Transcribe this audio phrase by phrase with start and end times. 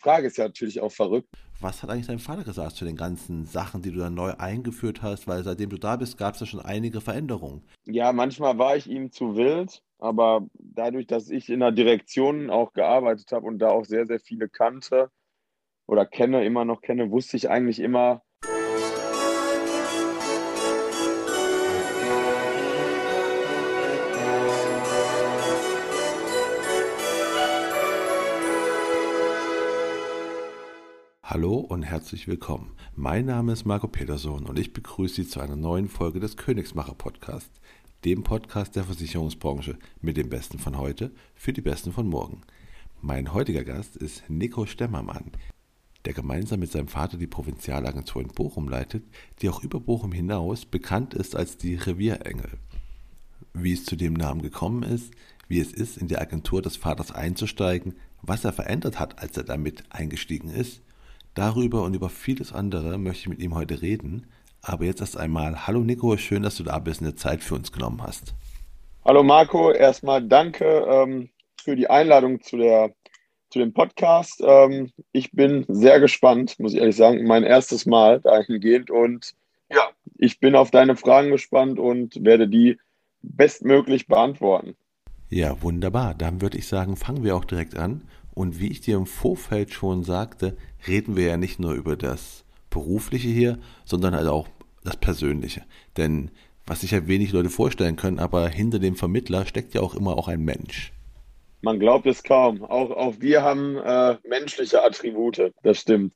[0.00, 1.28] Frage ist ja natürlich auch verrückt.
[1.60, 5.02] Was hat eigentlich dein Vater gesagt zu den ganzen Sachen, die du dann neu eingeführt
[5.02, 5.28] hast?
[5.28, 7.62] Weil seitdem du da bist, gab es ja schon einige Veränderungen.
[7.84, 12.72] Ja, manchmal war ich ihm zu wild, aber dadurch, dass ich in der Direktion auch
[12.72, 15.10] gearbeitet habe und da auch sehr, sehr viele kannte
[15.86, 18.22] oder kenne, immer noch kenne, wusste ich eigentlich immer,
[31.30, 32.72] Hallo und herzlich willkommen.
[32.96, 36.96] Mein Name ist Marco Peterson und ich begrüße Sie zu einer neuen Folge des Königsmacher
[36.96, 37.52] Podcast,
[38.04, 42.40] dem Podcast der Versicherungsbranche mit dem Besten von heute für die Besten von morgen.
[43.00, 45.30] Mein heutiger Gast ist Nico Stemmermann,
[46.04, 49.04] der gemeinsam mit seinem Vater die Provinzialagentur in Bochum leitet,
[49.40, 52.58] die auch über Bochum hinaus bekannt ist als die Revierengel.
[53.54, 55.14] Wie es zu dem Namen gekommen ist,
[55.46, 59.44] wie es ist, in die Agentur des Vaters einzusteigen, was er verändert hat, als er
[59.44, 60.82] damit eingestiegen ist,
[61.34, 64.26] Darüber und über vieles andere möchte ich mit ihm heute reden.
[64.62, 67.54] Aber jetzt erst einmal, hallo Nico, schön, dass du da bist und eine Zeit für
[67.54, 68.34] uns genommen hast.
[69.04, 71.30] Hallo Marco, erstmal danke ähm,
[71.62, 72.92] für die Einladung zu, der,
[73.48, 74.42] zu dem Podcast.
[74.44, 78.90] Ähm, ich bin sehr gespannt, muss ich ehrlich sagen, mein erstes Mal dahingehend.
[78.90, 79.32] Und
[79.72, 82.78] ja, ich bin auf deine Fragen gespannt und werde die
[83.22, 84.74] bestmöglich beantworten.
[85.28, 86.14] Ja, wunderbar.
[86.14, 88.02] Dann würde ich sagen, fangen wir auch direkt an.
[88.40, 90.56] Und wie ich dir im Vorfeld schon sagte,
[90.88, 94.48] reden wir ja nicht nur über das Berufliche hier, sondern halt auch
[94.82, 95.62] das Persönliche.
[95.98, 96.30] Denn
[96.66, 100.16] was sich ja wenig Leute vorstellen können, aber hinter dem Vermittler steckt ja auch immer
[100.16, 100.90] auch ein Mensch.
[101.60, 102.64] Man glaubt es kaum.
[102.64, 106.14] Auch, auch wir haben äh, menschliche Attribute, das stimmt.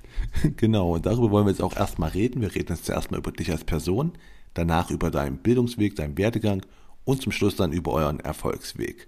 [0.56, 2.40] genau, und darüber wollen wir jetzt auch erstmal reden.
[2.40, 4.12] Wir reden jetzt zuerst mal über dich als Person,
[4.54, 6.64] danach über deinen Bildungsweg, deinen Werdegang
[7.04, 9.06] und zum Schluss dann über euren Erfolgsweg.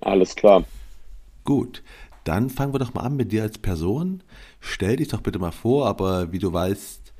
[0.00, 0.64] Alles klar.
[1.48, 1.82] Gut,
[2.24, 4.22] dann fangen wir doch mal an mit dir als Person.
[4.60, 7.14] Stell dich doch bitte mal vor, aber wie du weißt,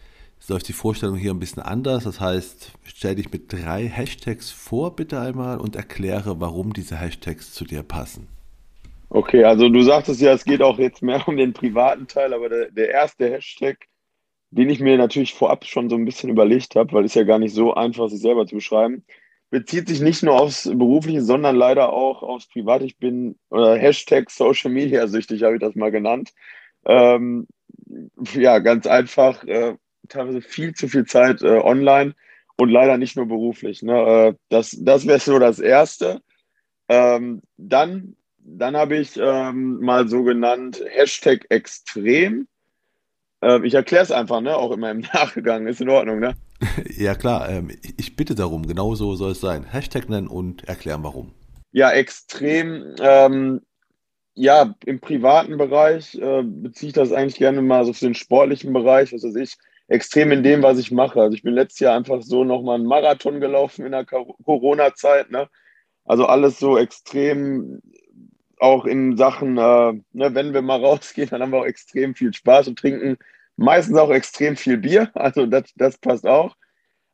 [0.48, 2.04] läuft die Vorstellung hier ein bisschen anders.
[2.04, 7.54] Das heißt, stell dich mit drei Hashtags vor, bitte einmal, und erkläre, warum diese Hashtags
[7.54, 8.28] zu dir passen.
[9.08, 12.50] Okay, also du sagtest ja, es geht auch jetzt mehr um den privaten Teil, aber
[12.50, 13.78] der, der erste Hashtag,
[14.50, 17.38] den ich mir natürlich vorab schon so ein bisschen überlegt habe, weil es ja gar
[17.38, 19.06] nicht so einfach, sich selber zu beschreiben,
[19.50, 22.84] bezieht sich nicht nur aufs Berufliche, sondern leider auch aufs Private.
[22.84, 26.32] Ich bin äh, Hashtag Social Media süchtig, habe ich das mal genannt.
[26.84, 27.46] Ähm,
[28.34, 29.74] ja, ganz einfach, äh,
[30.08, 32.14] teilweise viel zu viel Zeit äh, online
[32.56, 33.82] und leider nicht nur beruflich.
[33.82, 33.94] Ne?
[33.94, 36.20] Äh, das das wäre so das Erste.
[36.88, 42.48] Ähm, dann dann habe ich ähm, mal so genannt Hashtag extrem.
[43.42, 44.56] Ähm, ich erkläre es einfach, ne?
[44.56, 46.20] auch immer im Nachgang, ist in Ordnung.
[46.20, 46.34] Ne?
[46.96, 49.64] Ja klar, ähm, ich bitte darum, genau so soll es sein.
[49.64, 51.32] Hashtag nennen und erklären warum.
[51.72, 52.94] Ja, extrem.
[53.00, 53.60] Ähm,
[54.34, 58.72] ja, im privaten Bereich äh, beziehe ich das eigentlich gerne mal so für den sportlichen
[58.72, 59.56] Bereich, was weiß ich,
[59.88, 61.20] extrem in dem, was ich mache.
[61.20, 65.30] Also ich bin letztes Jahr einfach so nochmal einen Marathon gelaufen in der Corona-Zeit.
[65.30, 65.48] Ne?
[66.04, 67.80] Also alles so extrem,
[68.60, 72.32] auch in Sachen, äh, ne, wenn wir mal rausgehen, dann haben wir auch extrem viel
[72.32, 73.18] Spaß und trinken
[73.58, 76.56] Meistens auch extrem viel Bier, also das, das passt auch.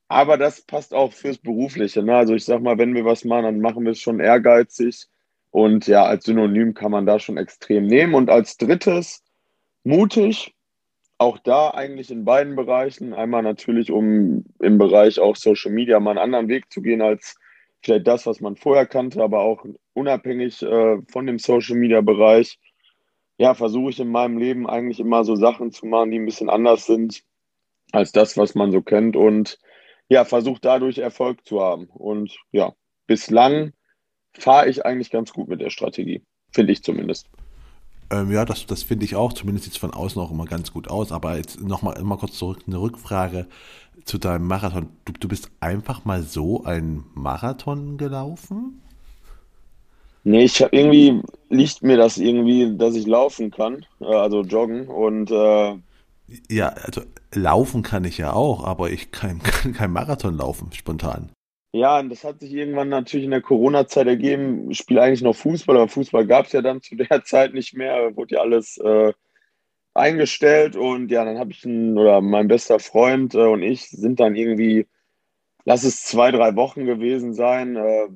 [0.09, 2.03] Aber das passt auch fürs Berufliche.
[2.03, 2.15] Ne?
[2.15, 5.06] Also ich sag mal, wenn wir was machen, dann machen wir es schon ehrgeizig.
[5.50, 8.15] Und ja, als Synonym kann man da schon extrem nehmen.
[8.15, 9.25] Und als drittes
[9.84, 10.55] mutig.
[11.16, 13.15] Auch da eigentlich in beiden Bereichen.
[13.15, 17.37] Einmal natürlich, um im Bereich auch Social Media mal einen anderen Weg zu gehen als
[17.82, 22.59] vielleicht das, was man vorher kannte, aber auch unabhängig äh, von dem Social Media Bereich
[23.39, 26.50] ja, versuche ich in meinem Leben eigentlich immer so Sachen zu machen, die ein bisschen
[26.50, 27.22] anders sind
[27.93, 29.59] als das, was man so kennt und
[30.09, 31.87] ja, versuche dadurch Erfolg zu haben.
[31.87, 32.75] Und ja,
[33.06, 33.73] bislang
[34.33, 37.28] fahre ich eigentlich ganz gut mit der Strategie, finde ich zumindest.
[38.11, 39.33] Ähm, ja, das, das finde ich auch.
[39.33, 41.11] Zumindest sieht es von außen auch immer ganz gut aus.
[41.11, 43.47] Aber jetzt nochmal immer kurz zurück eine Rückfrage
[44.05, 44.91] zu deinem Marathon.
[45.05, 48.83] Du, du bist einfach mal so einen Marathon gelaufen?
[50.25, 51.21] Nee, ich habe irgendwie,
[51.51, 55.76] liegt mir das irgendwie, dass ich laufen kann, äh, also joggen und äh,
[56.50, 57.03] ja, also
[57.35, 61.31] laufen kann ich ja auch, aber ich kann, kann kein Marathon laufen, spontan.
[61.73, 64.71] Ja, und das hat sich irgendwann natürlich in der Corona-Zeit ergeben.
[64.71, 67.75] Ich spiele eigentlich noch Fußball, aber Fußball gab es ja dann zu der Zeit nicht
[67.75, 69.12] mehr, wurde ja alles äh,
[69.93, 74.21] eingestellt und ja, dann habe ich einen, oder mein bester Freund äh, und ich sind
[74.21, 74.87] dann irgendwie,
[75.65, 78.09] lass es zwei, drei Wochen gewesen sein, äh,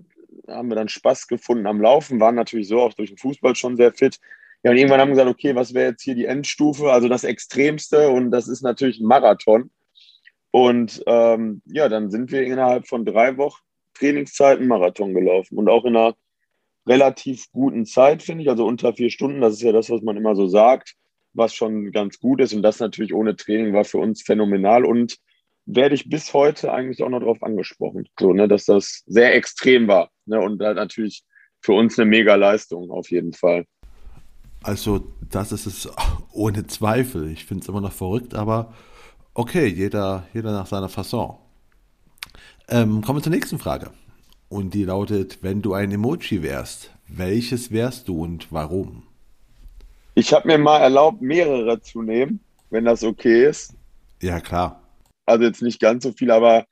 [0.48, 3.76] haben wir dann Spaß gefunden am Laufen, waren natürlich so auch durch den Fußball schon
[3.76, 4.18] sehr fit.
[4.62, 7.24] Ja, und irgendwann haben wir gesagt, okay, was wäre jetzt hier die Endstufe, also das
[7.24, 9.70] Extremste und das ist natürlich ein Marathon.
[10.50, 13.60] Und ähm, ja, dann sind wir innerhalb von drei Wochen
[13.94, 16.14] Trainingszeiten Marathon gelaufen und auch in einer
[16.86, 18.50] relativ guten Zeit, finde ich.
[18.50, 20.94] Also unter vier Stunden, das ist ja das, was man immer so sagt,
[21.34, 22.54] was schon ganz gut ist.
[22.54, 25.18] Und das natürlich ohne Training war für uns phänomenal und
[25.66, 29.86] werde ich bis heute eigentlich auch noch darauf angesprochen, so, ne, dass das sehr extrem
[29.86, 30.10] war.
[30.28, 31.24] Ne, und halt natürlich
[31.60, 33.64] für uns eine mega Leistung auf jeden Fall.
[34.62, 35.88] Also, das ist es
[36.32, 37.30] ohne Zweifel.
[37.30, 38.74] Ich finde es immer noch verrückt, aber
[39.34, 41.36] okay, jeder, jeder nach seiner Fasson.
[42.68, 43.90] Ähm, kommen wir zur nächsten Frage.
[44.48, 49.04] Und die lautet, wenn du ein Emoji wärst, welches wärst du und warum?
[50.14, 52.40] Ich habe mir mal erlaubt, mehrere zu nehmen,
[52.70, 53.74] wenn das okay ist.
[54.20, 54.82] Ja, klar.
[55.26, 56.66] Also jetzt nicht ganz so viel, aber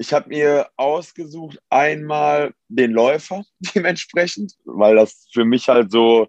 [0.00, 3.44] ich habe mir ausgesucht einmal den Läufer
[3.74, 6.26] dementsprechend, weil das für mich halt so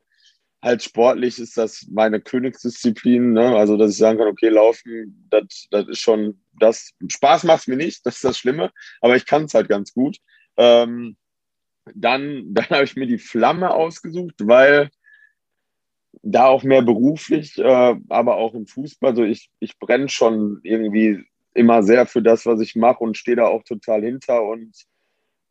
[0.62, 3.32] halt sportlich ist das meine Königsdisziplin.
[3.32, 3.56] Ne?
[3.56, 6.92] Also, dass ich sagen kann, okay, laufen, das, ist schon das.
[7.08, 9.94] Spaß macht es mir nicht, das ist das Schlimme, aber ich kann es halt ganz
[9.94, 10.18] gut.
[10.58, 11.16] Ähm,
[11.96, 14.90] dann dann habe ich mir die Flamme ausgesucht, weil
[16.24, 19.16] da auch mehr beruflich, äh, aber auch im Fußball.
[19.16, 21.24] So ich, ich brenne schon irgendwie
[21.54, 24.72] immer sehr für das, was ich mache und stehe da auch total hinter und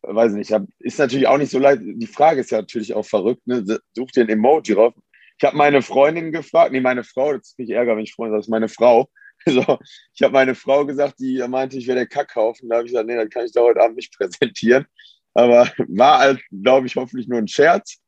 [0.02, 1.82] äh, weiß nicht, hab, ist natürlich auch nicht so leicht.
[1.84, 3.64] Die Frage ist ja natürlich auch verrückt, ne?
[3.94, 4.94] Such dir ein Emoji drauf.
[5.38, 8.32] Ich habe meine Freundin gefragt, nee, meine Frau, das ist nicht Ärger, wenn ich Freundin
[8.32, 9.08] sage, das ist meine Frau.
[9.46, 9.78] So,
[10.12, 12.68] ich habe meine Frau gesagt, die meinte, ich werde der Kackhaufen.
[12.68, 14.84] Da habe ich gesagt, nee, das kann ich da heute Abend nicht präsentieren.
[15.32, 18.02] Aber war halt, glaube ich, hoffentlich nur ein Scherz.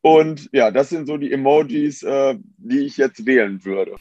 [0.00, 3.94] Und ja, das sind so die Emojis, äh, die ich jetzt wählen würde.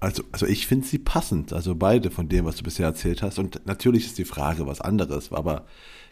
[0.00, 3.38] Also, also ich finde sie passend, also beide von dem, was du bisher erzählt hast.
[3.38, 5.66] Und natürlich ist die Frage was anderes, aber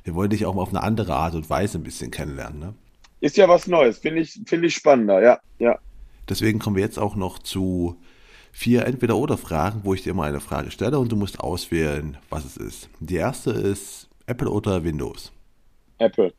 [0.04, 2.58] wir wollen dich auch mal auf eine andere Art und Weise ein bisschen kennenlernen.
[2.58, 2.74] Ne?
[3.20, 5.78] Ist ja was Neues, finde ich, find ich spannender, ja, ja.
[6.28, 7.96] Deswegen kommen wir jetzt auch noch zu
[8.52, 12.56] vier Entweder-Oder-Fragen, wo ich dir immer eine Frage stelle und du musst auswählen, was es
[12.56, 12.88] ist.
[13.00, 15.32] Die erste ist Apple oder Windows?
[15.98, 16.32] Apple.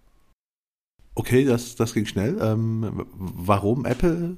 [1.16, 2.38] Okay, das, das ging schnell.
[2.42, 4.38] Ähm, warum Apple?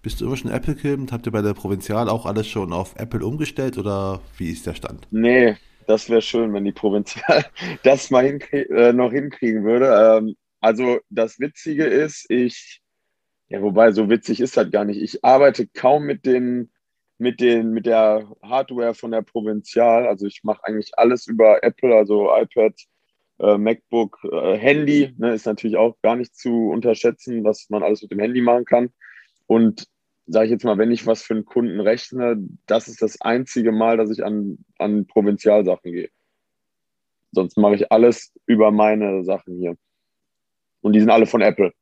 [0.00, 1.10] Bist du immer schon Apple-Kind?
[1.10, 4.74] Habt ihr bei der Provinzial auch alles schon auf Apple umgestellt oder wie ist der
[4.74, 5.08] Stand?
[5.10, 5.56] Nee,
[5.88, 7.44] das wäre schön, wenn die Provinzial
[7.82, 9.86] das mal hinkrie äh, noch hinkriegen würde.
[9.86, 12.80] Ähm, also das Witzige ist, ich,
[13.48, 15.02] ja, wobei so witzig ist halt gar nicht.
[15.02, 16.70] Ich arbeite kaum mit den,
[17.18, 20.06] mit den, mit der Hardware von der Provinzial.
[20.06, 22.74] Also ich mache eigentlich alles über Apple, also iPad,
[23.40, 28.02] äh, MacBook, äh, Handy, ne, ist natürlich auch gar nicht zu unterschätzen, was man alles
[28.02, 28.90] mit dem Handy machen kann.
[29.48, 29.88] Und
[30.26, 32.36] sage ich jetzt mal, wenn ich was für einen Kunden rechne,
[32.66, 36.10] das ist das einzige Mal, dass ich an, an Provinzialsachen gehe.
[37.32, 39.76] Sonst mache ich alles über meine Sachen hier.
[40.82, 41.72] Und die sind alle von Apple.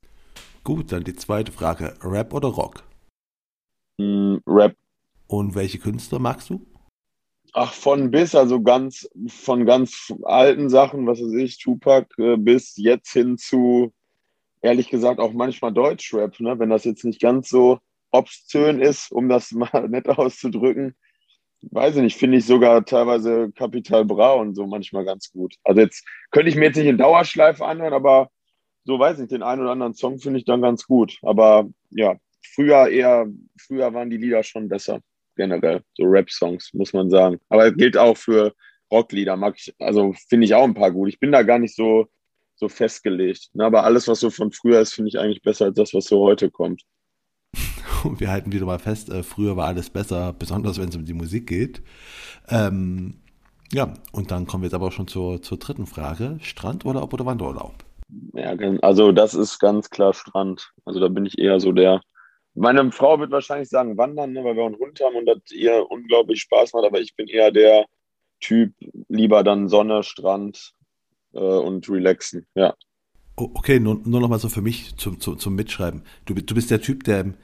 [0.65, 1.95] Gut, dann die zweite Frage.
[2.03, 2.85] Rap oder Rock?
[3.99, 4.77] Mm, Rap.
[5.27, 6.65] Und welche Künstler magst du?
[7.53, 12.77] Ach, von bis, also ganz, von ganz alten Sachen, was weiß ich, Tupac, äh, bis
[12.77, 13.93] jetzt hin zu,
[14.67, 16.59] ehrlich gesagt, auch manchmal Deutschrap, ne?
[16.59, 17.79] wenn das jetzt nicht ganz so
[18.11, 20.95] obszön ist, um das mal nett auszudrücken.
[21.63, 25.55] Weiß ich nicht, finde ich sogar teilweise Capital Bra und so manchmal ganz gut.
[25.65, 28.31] Also jetzt könnte ich mir jetzt nicht in Dauerschleife anhören, aber
[28.85, 31.19] so weiß ich, den einen oder anderen Song finde ich dann ganz gut.
[31.23, 32.17] Aber ja,
[32.55, 33.27] früher eher,
[33.59, 35.01] früher waren die Lieder schon besser
[35.37, 37.39] generell, so Rap-Songs, muss man sagen.
[37.49, 38.55] Aber gilt auch für
[38.91, 41.09] Rocklieder, mag ich, also finde ich auch ein paar gut.
[41.09, 42.07] Ich bin da gar nicht so,
[42.57, 43.51] so festgelegt.
[43.55, 43.65] Ne?
[43.65, 46.21] Aber alles, was so von früher ist, finde ich eigentlich besser als das, was so
[46.21, 46.83] heute kommt.
[48.19, 51.15] Wir halten wieder mal fest, äh, früher war alles besser, besonders wenn es um die
[51.15, 51.83] Musik geht.
[52.49, 53.21] Ähm,
[53.73, 56.39] ja, und dann kommen wir jetzt aber auch schon zur, zur dritten Frage.
[56.41, 57.75] Strandurlaub oder Wanderurlaub?
[58.35, 60.73] Ja, also das ist ganz klar Strand.
[60.85, 62.01] Also da bin ich eher so der
[62.57, 65.87] meine Frau wird wahrscheinlich sagen Wandern, ne, weil wir einen Hund haben und das ihr
[65.91, 67.87] unglaublich Spaß macht, aber ich bin eher der
[68.41, 68.73] Typ,
[69.09, 70.73] lieber dann Sonne, Strand
[71.37, 72.75] äh, und relaxen, ja.
[73.37, 76.03] Okay, nur, nur noch mal so für mich zum, zum, zum Mitschreiben.
[76.25, 77.35] Du, du bist der Typ, der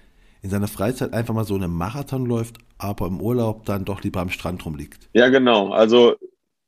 [0.42, 4.20] in seiner Freizeit einfach mal so einen Marathon läuft, aber im Urlaub dann doch lieber
[4.20, 5.08] am Strand rumliegt.
[5.12, 5.70] Ja, genau.
[5.70, 6.16] Also,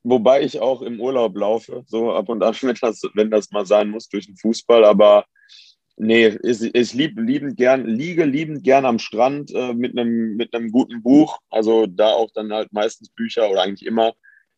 [0.03, 3.67] wobei ich auch im Urlaub laufe, so ab und an, wenn das, wenn das mal
[3.67, 5.25] sein muss, durch den Fußball, aber
[5.97, 10.53] Nee, ich, ich lieb, liebend gern, liege liebend gern am Strand äh, mit einem mit
[10.53, 11.39] einem guten Buch.
[11.51, 14.13] Also da auch dann halt meistens Bücher oder eigentlich immer,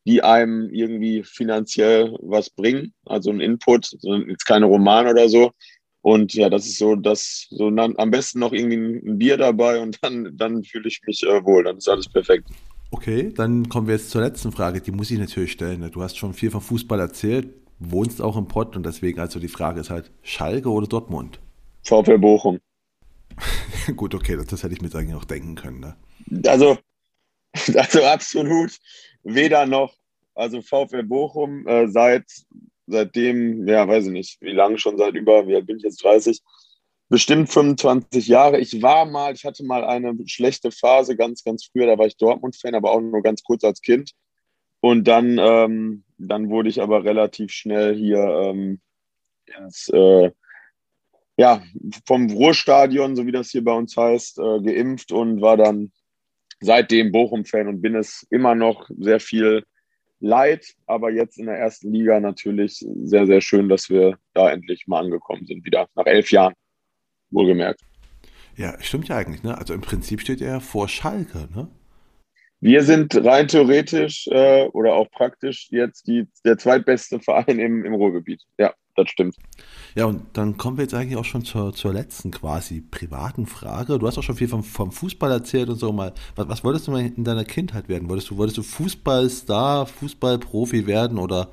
[0.06, 2.94] die einem irgendwie finanziell was bringen.
[3.04, 5.52] Also ein Input, jetzt keine Roman oder so.
[6.02, 9.98] Und ja, das ist so, das so am besten noch irgendwie ein Bier dabei und
[10.02, 11.64] dann, dann fühle ich mich äh, wohl.
[11.64, 12.48] Dann ist alles perfekt.
[12.92, 14.80] Okay, dann kommen wir jetzt zur letzten Frage.
[14.80, 15.90] Die muss ich natürlich stellen.
[15.90, 17.48] Du hast schon viel vom Fußball erzählt
[17.78, 21.40] wohnst auch im Pott und deswegen also die Frage ist halt Schalke oder Dortmund?
[21.82, 22.60] VfL Bochum.
[23.96, 25.80] Gut, okay, das, das, hätte ich mir eigentlich auch denken können.
[25.80, 25.96] Ne?
[26.46, 26.78] Also,
[27.74, 28.76] also absolut
[29.26, 29.94] weder noch.
[30.34, 32.24] Also VfL Bochum äh, seit
[32.86, 36.02] seitdem, ja, weiß ich nicht, wie lange schon, seit über, wie alt bin ich jetzt,
[36.02, 36.40] 30,
[37.08, 38.58] bestimmt 25 Jahre.
[38.58, 42.16] Ich war mal, ich hatte mal eine schlechte Phase ganz, ganz früher, da war ich
[42.16, 44.12] Dortmund-Fan, aber auch nur ganz kurz als Kind.
[44.80, 48.80] Und dann, ähm, dann wurde ich aber relativ schnell hier ähm,
[49.58, 50.30] ins, äh,
[51.36, 51.62] ja,
[52.06, 55.92] vom Ruhrstadion, so wie das hier bei uns heißt, äh, geimpft und war dann
[56.60, 59.64] seitdem Bochum-Fan und bin es immer noch sehr viel
[60.20, 64.86] leid, aber jetzt in der ersten Liga natürlich sehr, sehr schön, dass wir da endlich
[64.86, 66.54] mal angekommen sind, wieder nach elf Jahren,
[67.30, 67.80] wohlgemerkt.
[68.56, 69.56] Ja, stimmt ja eigentlich, ne?
[69.58, 71.68] Also im Prinzip steht er vor Schalke, ne?
[72.60, 77.94] Wir sind rein theoretisch äh, oder auch praktisch jetzt die, der zweitbeste Verein im, im
[77.94, 78.42] Ruhrgebiet.
[78.58, 79.36] Ja, das stimmt.
[79.94, 83.98] Ja, und dann kommen wir jetzt eigentlich auch schon zur, zur letzten quasi privaten Frage.
[83.98, 86.14] Du hast auch schon viel vom, vom Fußball erzählt und so mal.
[86.34, 88.08] Was, was wolltest du mal in deiner Kindheit werden?
[88.08, 91.50] Wolltest du, wolltest du Fußballstar, Fußballprofi werden oder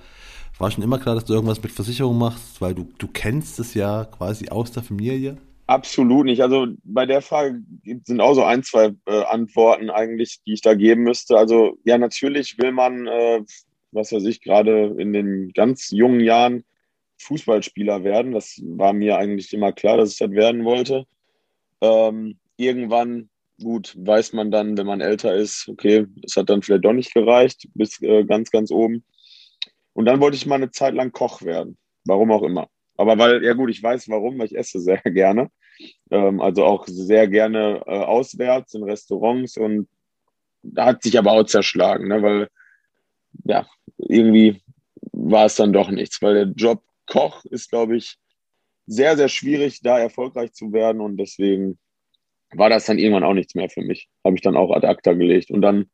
[0.57, 3.73] war schon immer klar, dass du irgendwas mit Versicherung machst, weil du, du kennst es
[3.73, 5.37] ja quasi aus der Familie?
[5.65, 6.41] Absolut nicht.
[6.41, 7.61] Also bei der Frage
[8.05, 11.37] sind auch so ein, zwei äh, Antworten eigentlich, die ich da geben müsste.
[11.37, 13.41] Also ja, natürlich will man, äh,
[13.91, 16.65] was weiß ich, gerade in den ganz jungen Jahren
[17.19, 18.33] Fußballspieler werden.
[18.33, 21.05] Das war mir eigentlich immer klar, dass ich das werden wollte.
[21.81, 23.29] Ähm, irgendwann,
[23.61, 27.13] gut, weiß man dann, wenn man älter ist, okay, es hat dann vielleicht doch nicht
[27.13, 29.05] gereicht, bis äh, ganz, ganz oben.
[29.93, 31.77] Und dann wollte ich mal eine Zeit lang Koch werden.
[32.05, 32.67] Warum auch immer.
[32.95, 35.49] Aber weil, ja gut, ich weiß warum, weil ich esse sehr gerne.
[36.11, 39.87] Ähm, also auch sehr gerne äh, auswärts in Restaurants und
[40.61, 42.21] da hat sich aber auch zerschlagen, ne?
[42.21, 42.47] weil
[43.45, 44.61] ja, irgendwie
[45.11, 48.17] war es dann doch nichts, weil der Job Koch ist, glaube ich,
[48.85, 51.77] sehr, sehr schwierig, da erfolgreich zu werden und deswegen
[52.53, 54.07] war das dann irgendwann auch nichts mehr für mich.
[54.23, 55.89] Habe ich dann auch ad acta gelegt und dann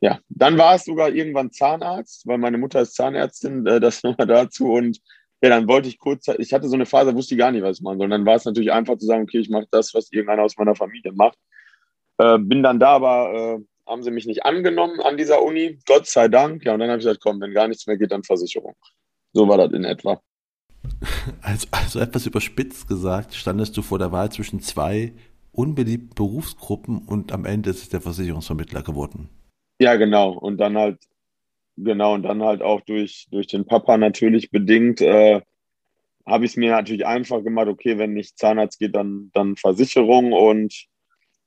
[0.00, 4.26] ja, dann war es sogar irgendwann Zahnarzt, weil meine Mutter ist Zahnärztin, äh, das nochmal
[4.26, 4.72] dazu.
[4.72, 5.00] Und
[5.40, 7.78] ja, dann wollte ich kurz, ich hatte so eine Phase, wusste ich gar nicht, was
[7.78, 8.06] ich machen soll.
[8.06, 10.56] Und dann war es natürlich einfach zu sagen, okay, ich mache das, was irgendeiner aus
[10.56, 11.38] meiner Familie macht.
[12.18, 16.06] Äh, bin dann da, aber äh, haben sie mich nicht angenommen an dieser Uni, Gott
[16.06, 16.64] sei Dank.
[16.64, 18.74] Ja, und dann habe ich gesagt, komm, wenn gar nichts mehr geht, dann Versicherung.
[19.32, 20.20] So war das in etwa.
[21.42, 25.12] Also, also etwas überspitzt gesagt, standest du vor der Wahl zwischen zwei
[25.52, 29.28] unbeliebten Berufsgruppen und am Ende ist es der Versicherungsvermittler geworden.
[29.80, 30.32] Ja, genau.
[30.32, 30.98] Und dann halt
[31.80, 35.40] Genau, und dann halt auch durch, durch den Papa natürlich bedingt, äh,
[36.26, 40.32] habe ich es mir natürlich einfach gemacht, okay, wenn nicht Zahnarzt geht, dann, dann Versicherung.
[40.32, 40.86] Und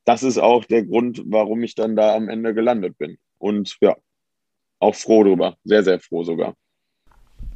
[0.06, 3.18] das ist auch der Grund, warum ich dann da am Ende gelandet bin.
[3.40, 3.98] Und ja,
[4.80, 6.56] auch froh darüber, sehr, sehr froh sogar.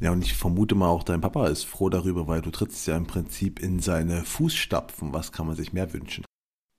[0.00, 2.96] Ja, und ich vermute mal auch, dein Papa ist froh darüber, weil du trittst ja
[2.96, 5.14] im Prinzip in seine Fußstapfen.
[5.14, 6.26] Was kann man sich mehr wünschen?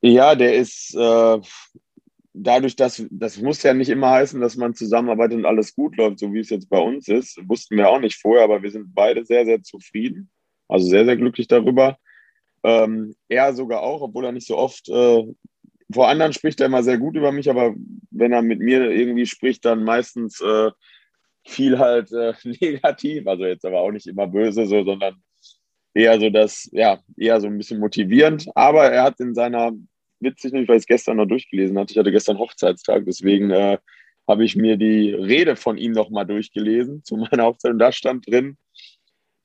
[0.01, 1.39] Ja, der ist, äh,
[2.43, 6.19] dadurch, dass das muss ja nicht immer heißen, dass man zusammenarbeitet und alles gut läuft,
[6.19, 8.93] so wie es jetzt bei uns ist, wussten wir auch nicht vorher, aber wir sind
[8.93, 10.29] beide sehr, sehr zufrieden,
[10.67, 11.97] also sehr, sehr glücklich darüber.
[12.63, 15.23] Ähm, er sogar auch, obwohl er nicht so oft äh,
[15.91, 17.73] vor anderen spricht er immer sehr gut über mich, aber
[18.11, 20.71] wenn er mit mir irgendwie spricht, dann meistens äh,
[21.45, 25.15] viel halt äh, negativ, also jetzt aber auch nicht immer böse, so, sondern
[25.93, 28.47] eher so das, ja, eher so ein bisschen motivierend.
[28.55, 29.71] Aber er hat in seiner
[30.19, 31.93] witzig, weil ich es gestern noch durchgelesen hatte.
[31.93, 33.77] Ich hatte gestern Hochzeitstag, deswegen äh,
[34.27, 37.71] habe ich mir die Rede von ihm nochmal durchgelesen zu meiner Hochzeit.
[37.71, 38.57] Und da stand drin,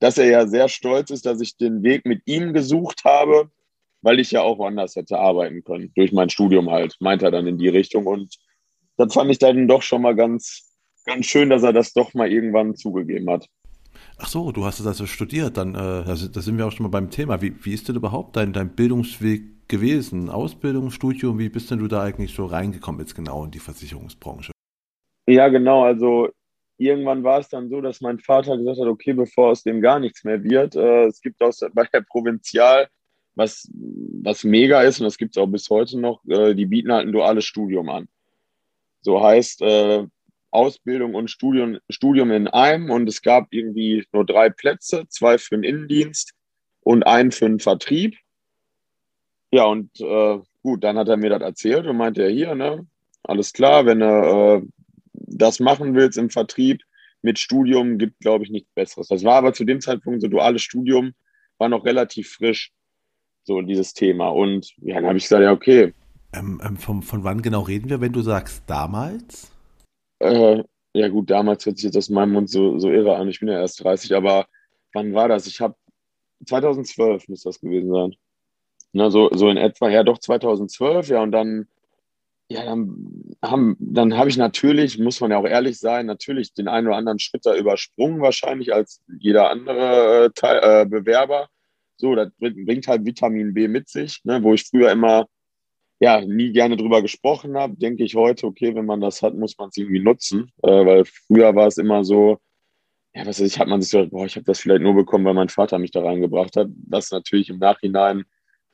[0.00, 3.50] dass er ja sehr stolz ist, dass ich den Weg mit ihm gesucht habe,
[4.00, 7.46] weil ich ja auch woanders hätte arbeiten können, durch mein Studium halt, meint er dann
[7.46, 8.06] in die Richtung.
[8.06, 8.36] Und
[8.96, 12.30] das fand ich dann doch schon mal ganz, ganz schön, dass er das doch mal
[12.30, 13.46] irgendwann zugegeben hat.
[14.24, 16.90] Ach so, du hast es also studiert, dann äh, da sind wir auch schon mal
[16.90, 17.42] beim Thema.
[17.42, 20.30] Wie, wie ist denn überhaupt dein, dein Bildungsweg gewesen?
[20.30, 24.52] Ausbildung, Studium, wie bist denn du da eigentlich so reingekommen jetzt genau in die Versicherungsbranche?
[25.26, 25.82] Ja, genau.
[25.82, 26.28] Also
[26.78, 29.98] irgendwann war es dann so, dass mein Vater gesagt hat, okay, bevor aus dem gar
[29.98, 32.86] nichts mehr wird, äh, es gibt aus, bei der Provinzial,
[33.34, 36.92] was, was mega ist, und das gibt es auch bis heute noch, äh, die bieten
[36.92, 38.06] halt ein duales Studium an.
[39.00, 40.06] So heißt äh,
[40.52, 45.56] Ausbildung und Studium, Studium in einem und es gab irgendwie nur drei Plätze, zwei für
[45.56, 46.34] den Innendienst
[46.82, 48.16] und einen für den Vertrieb.
[49.50, 52.86] Ja, und äh, gut, dann hat er mir das erzählt und meinte, ja, hier, ne,
[53.22, 54.62] alles klar, wenn du äh,
[55.12, 56.82] das machen willst im Vertrieb
[57.22, 59.08] mit Studium, gibt, glaube ich, nichts Besseres.
[59.08, 61.12] Das war aber zu dem Zeitpunkt so duales Studium,
[61.58, 62.72] war noch relativ frisch,
[63.44, 64.28] so dieses Thema.
[64.28, 65.94] Und ja, dann habe ich gesagt, ja, okay.
[66.32, 69.52] Ähm, ähm, von, von wann genau reden wir, wenn du sagst damals?
[70.22, 70.64] Äh,
[70.94, 73.28] ja, gut, damals hört sich jetzt aus meinem Mund so, so irre an.
[73.28, 74.46] Ich bin ja erst 30, aber
[74.92, 75.46] wann war das?
[75.46, 75.74] Ich habe
[76.46, 78.14] 2012 muss das gewesen sein.
[78.92, 81.68] Na, so, so in etwa, ja doch 2012, ja, und dann,
[82.48, 86.68] Ja, dann haben, dann habe ich natürlich, muss man ja auch ehrlich sein, natürlich den
[86.68, 91.48] einen oder anderen Schritt da übersprungen, wahrscheinlich als jeder andere äh, Teil, äh, Bewerber.
[91.96, 95.26] So, das bringt halt Vitamin B mit sich, ne, wo ich früher immer
[96.02, 99.56] ja nie gerne drüber gesprochen habe, denke ich heute, okay, wenn man das hat, muss
[99.56, 100.50] man es irgendwie nutzen.
[100.64, 102.38] Äh, weil früher war es immer so,
[103.14, 105.24] ja, was weiß ich, hat man sich so, boah, ich habe das vielleicht nur bekommen,
[105.24, 106.66] weil mein Vater mich da reingebracht hat.
[106.88, 108.24] Was natürlich im Nachhinein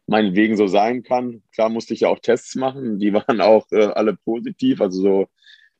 [0.06, 1.42] meinetwegen so sein kann.
[1.52, 5.28] Klar musste ich ja auch Tests machen, die waren auch äh, alle positiv, also so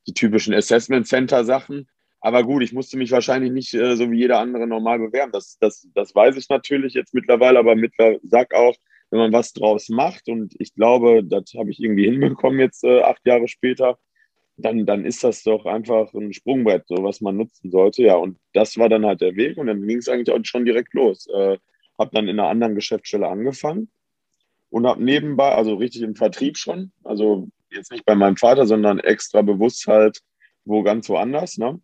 [0.05, 1.89] die typischen Assessment Center Sachen.
[2.21, 5.31] Aber gut, ich musste mich wahrscheinlich nicht äh, so wie jeder andere normal bewerben.
[5.31, 8.75] Das, das, das weiß ich natürlich jetzt mittlerweile, aber mittlerweile sag auch,
[9.11, 13.01] wenn man was draus macht und ich glaube, das habe ich irgendwie hinbekommen jetzt äh,
[13.01, 13.97] acht Jahre später,
[14.57, 18.03] dann, dann ist das doch einfach ein Sprungbrett, so was man nutzen sollte.
[18.03, 20.65] Ja, und das war dann halt der Weg und dann ging es eigentlich auch schon
[20.65, 21.27] direkt los.
[21.27, 21.57] Äh,
[21.97, 23.89] habe dann in einer anderen Geschäftsstelle angefangen
[24.69, 28.99] und habe nebenbei, also richtig im Vertrieb schon, also jetzt nicht bei meinem Vater, sondern
[28.99, 30.21] extra bewusst halt
[30.65, 31.57] wo ganz woanders.
[31.57, 31.81] Ne?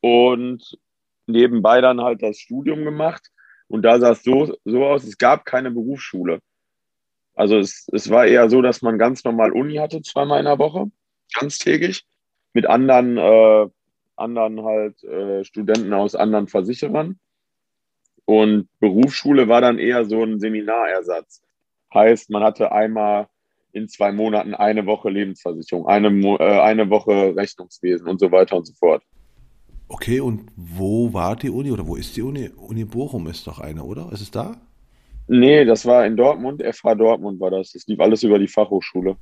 [0.00, 0.78] Und
[1.26, 3.28] nebenbei dann halt das Studium gemacht.
[3.72, 6.40] Und da sah es so, so aus, es gab keine Berufsschule.
[7.34, 10.58] Also es, es war eher so, dass man ganz normal Uni hatte, zweimal in der
[10.58, 10.90] Woche,
[11.40, 12.04] ganztägig,
[12.52, 13.66] mit anderen, äh,
[14.16, 17.18] anderen halt äh, Studenten aus anderen Versicherern.
[18.26, 21.40] Und Berufsschule war dann eher so ein Seminarersatz.
[21.94, 23.28] Heißt, man hatte einmal
[23.72, 28.66] in zwei Monaten eine Woche Lebensversicherung, eine, äh, eine Woche Rechnungswesen und so weiter und
[28.66, 29.02] so fort.
[29.92, 32.48] Okay, und wo war die Uni oder wo ist die Uni?
[32.56, 34.10] Uni Bochum ist doch eine, oder?
[34.10, 34.56] Ist es da?
[35.28, 37.72] Nee, das war in Dortmund, FH Dortmund war das.
[37.72, 39.16] Das lief alles über die Fachhochschule.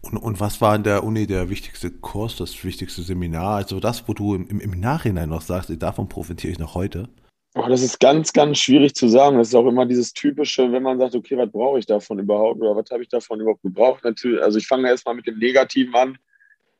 [0.00, 3.56] Und, und was war in der Uni der wichtigste Kurs, das wichtigste Seminar?
[3.56, 7.10] Also das, wo du im, im Nachhinein noch sagst, davon profitiere ich noch heute?
[7.54, 9.36] Oh, das ist ganz, ganz schwierig zu sagen.
[9.36, 12.62] Das ist auch immer dieses typische, wenn man sagt, okay, was brauche ich davon überhaupt
[12.62, 14.04] oder was habe ich davon überhaupt gebraucht?
[14.04, 16.18] Natürlich, also ich fange erstmal mit dem Negativen an.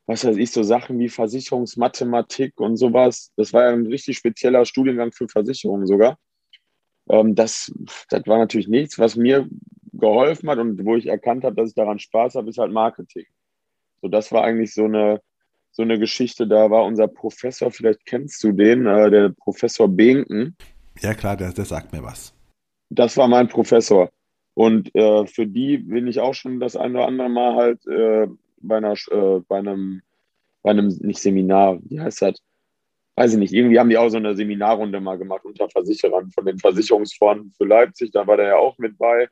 [0.09, 3.31] Was weiß ich, so Sachen wie Versicherungsmathematik und sowas.
[3.37, 6.17] Das war ja ein richtig spezieller Studiengang für Versicherungen sogar.
[7.11, 7.71] Ähm, das,
[8.09, 9.47] das war natürlich nichts, was mir
[9.93, 13.27] geholfen hat und wo ich erkannt habe, dass ich daran Spaß habe, ist halt Marketing.
[14.01, 15.21] So, das war eigentlich so eine,
[15.73, 20.57] so eine Geschichte, da war unser Professor, vielleicht kennst du den, äh, der Professor Benken.
[21.03, 22.33] Ja klar, der, der sagt mir was.
[22.89, 24.11] Das war mein Professor.
[24.55, 28.27] Und äh, für die bin ich auch schon das eine oder andere Mal halt äh,
[28.61, 30.03] bei, einer, äh, bei, einem,
[30.63, 32.43] bei einem, nicht Seminar, wie heißt das?
[33.17, 36.47] Weiß ich nicht, irgendwie haben die auch so eine Seminarrunde mal gemacht unter Versicherern von
[36.47, 39.29] den Versicherungsfonds für Leipzig, da war der ja auch mit bei.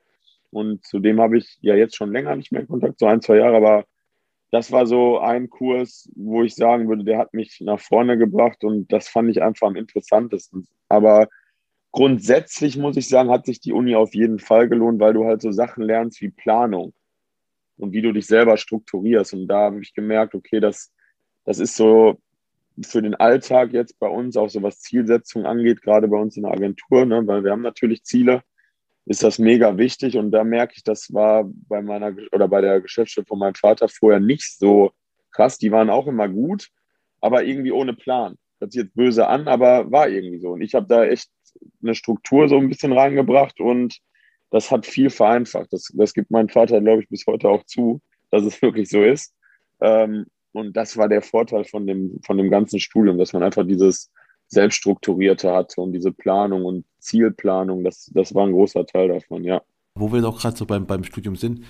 [0.51, 3.57] Und zudem habe ich ja jetzt schon länger nicht mehr Kontakt, so ein, zwei Jahre,
[3.57, 3.85] aber
[4.51, 8.65] das war so ein Kurs, wo ich sagen würde, der hat mich nach vorne gebracht
[8.65, 10.67] und das fand ich einfach am interessantesten.
[10.89, 11.29] Aber
[11.93, 15.43] grundsätzlich muss ich sagen, hat sich die Uni auf jeden Fall gelohnt, weil du halt
[15.43, 16.93] so Sachen lernst wie Planung
[17.79, 19.35] und wie du dich selber strukturierst.
[19.35, 20.93] Und da habe ich gemerkt, okay, das,
[21.45, 22.19] das ist so
[22.85, 26.43] für den Alltag jetzt bei uns, auch so was Zielsetzung angeht, gerade bei uns in
[26.43, 28.43] der Agentur, ne, weil wir haben natürlich Ziele
[29.07, 30.17] ist das mega wichtig.
[30.17, 33.89] Und da merke ich, das war bei meiner oder bei der Geschäftsstelle von meinem Vater
[33.89, 34.91] vorher nicht so
[35.31, 35.59] krass.
[35.59, 36.69] Die waren auch immer gut,
[37.21, 38.37] aber irgendwie ohne Plan.
[38.59, 40.51] Hört sich jetzt böse an, aber war irgendwie so.
[40.51, 41.31] Und ich habe da echt
[41.83, 43.99] eine Struktur so ein bisschen reingebracht und
[44.51, 45.73] das hat viel vereinfacht.
[45.73, 49.03] Das, das gibt mein Vater, glaube ich, bis heute auch zu, dass es wirklich so
[49.03, 49.35] ist.
[49.81, 53.67] Ähm, und das war der Vorteil von dem, von dem ganzen Studium, dass man einfach
[53.67, 54.11] dieses
[54.49, 59.61] Selbststrukturierte hatte und diese Planung und Zielplanung, das, das war ein großer Teil davon, ja.
[59.95, 61.65] Wo wir doch gerade so beim, beim Studium sind,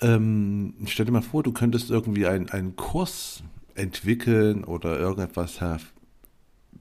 [0.00, 3.42] ähm, stell dir mal vor, du könntest irgendwie ein, einen Kurs
[3.74, 5.60] entwickeln oder irgendetwas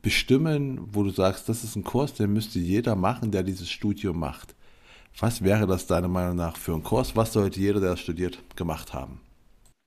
[0.01, 4.19] bestimmen, wo du sagst, das ist ein Kurs, den müsste jeder machen, der dieses Studium
[4.19, 4.55] macht.
[5.19, 7.15] Was wäre das deiner Meinung nach für ein Kurs?
[7.15, 9.19] Was sollte jeder, der das studiert, gemacht haben?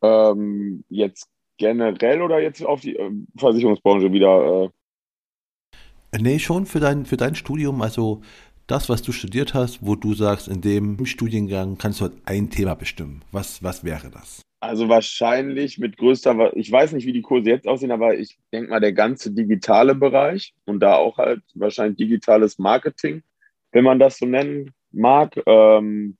[0.02, 4.64] Ähm, jetzt generell oder jetzt auf die äh, Versicherungsbranche wieder?
[4.64, 8.22] Äh Nee, schon für dein, für dein Studium, also
[8.66, 12.50] das, was du studiert hast, wo du sagst, in dem Studiengang kannst du halt ein
[12.50, 13.22] Thema bestimmen.
[13.30, 14.42] Was, was wäre das?
[14.60, 18.70] Also wahrscheinlich mit größter, ich weiß nicht, wie die Kurse jetzt aussehen, aber ich denke
[18.70, 23.22] mal, der ganze digitale Bereich und da auch halt wahrscheinlich digitales Marketing,
[23.70, 26.16] wenn man das so nennen mag, ähm,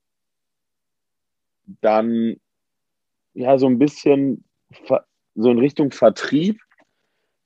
[1.80, 2.36] dann
[3.34, 4.44] ja so ein bisschen
[5.34, 6.60] so in Richtung Vertrieb,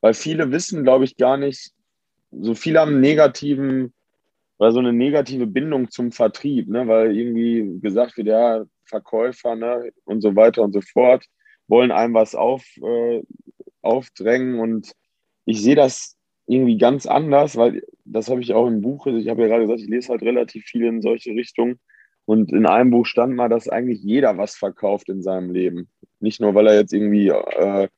[0.00, 1.72] weil viele wissen, glaube ich, gar nicht,
[2.30, 3.92] so viele haben negativen
[4.58, 6.86] oder so eine negative Bindung zum Vertrieb, ne?
[6.86, 9.90] weil irgendwie gesagt wird, ja, Verkäufer ne?
[10.04, 11.24] und so weiter und so fort
[11.66, 13.22] wollen einem was auf, äh,
[13.82, 14.92] aufdrängen und
[15.44, 19.42] ich sehe das irgendwie ganz anders, weil das habe ich auch im Buch, ich habe
[19.42, 21.80] ja gerade gesagt, ich lese halt relativ viel in solche Richtungen
[22.26, 25.88] und in einem Buch stand mal, dass eigentlich jeder was verkauft in seinem Leben.
[26.20, 27.88] Nicht nur, weil er jetzt irgendwie äh,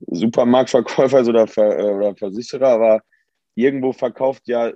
[0.00, 3.02] Supermarktverkäufer ist oder, Ver, äh, oder Versicherer, aber
[3.54, 4.72] irgendwo verkauft ja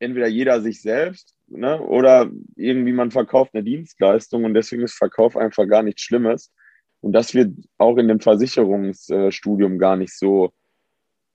[0.00, 5.36] entweder jeder sich selbst ne, oder irgendwie man verkauft eine Dienstleistung und deswegen ist Verkauf
[5.36, 6.52] einfach gar nichts Schlimmes.
[7.00, 10.52] Und das wird auch in dem Versicherungsstudium gar nicht so,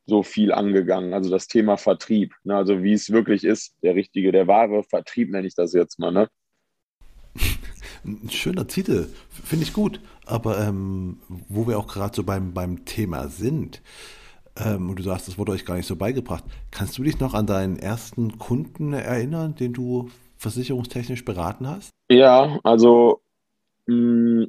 [0.06, 1.14] so viel angegangen.
[1.14, 2.34] Also das Thema Vertrieb.
[2.44, 2.56] Ne?
[2.56, 6.12] Also wie es wirklich ist, der richtige, der wahre Vertrieb nenne ich das jetzt mal.
[6.12, 6.30] Ne?
[8.06, 10.00] Ein schöner Titel, finde ich gut.
[10.26, 13.82] Aber ähm, wo wir auch gerade so beim, beim Thema sind,
[14.58, 17.34] ähm, und du sagst, das wurde euch gar nicht so beigebracht, kannst du dich noch
[17.34, 21.90] an deinen ersten Kunden erinnern, den du versicherungstechnisch beraten hast?
[22.10, 23.22] Ja, also
[23.88, 24.48] mh,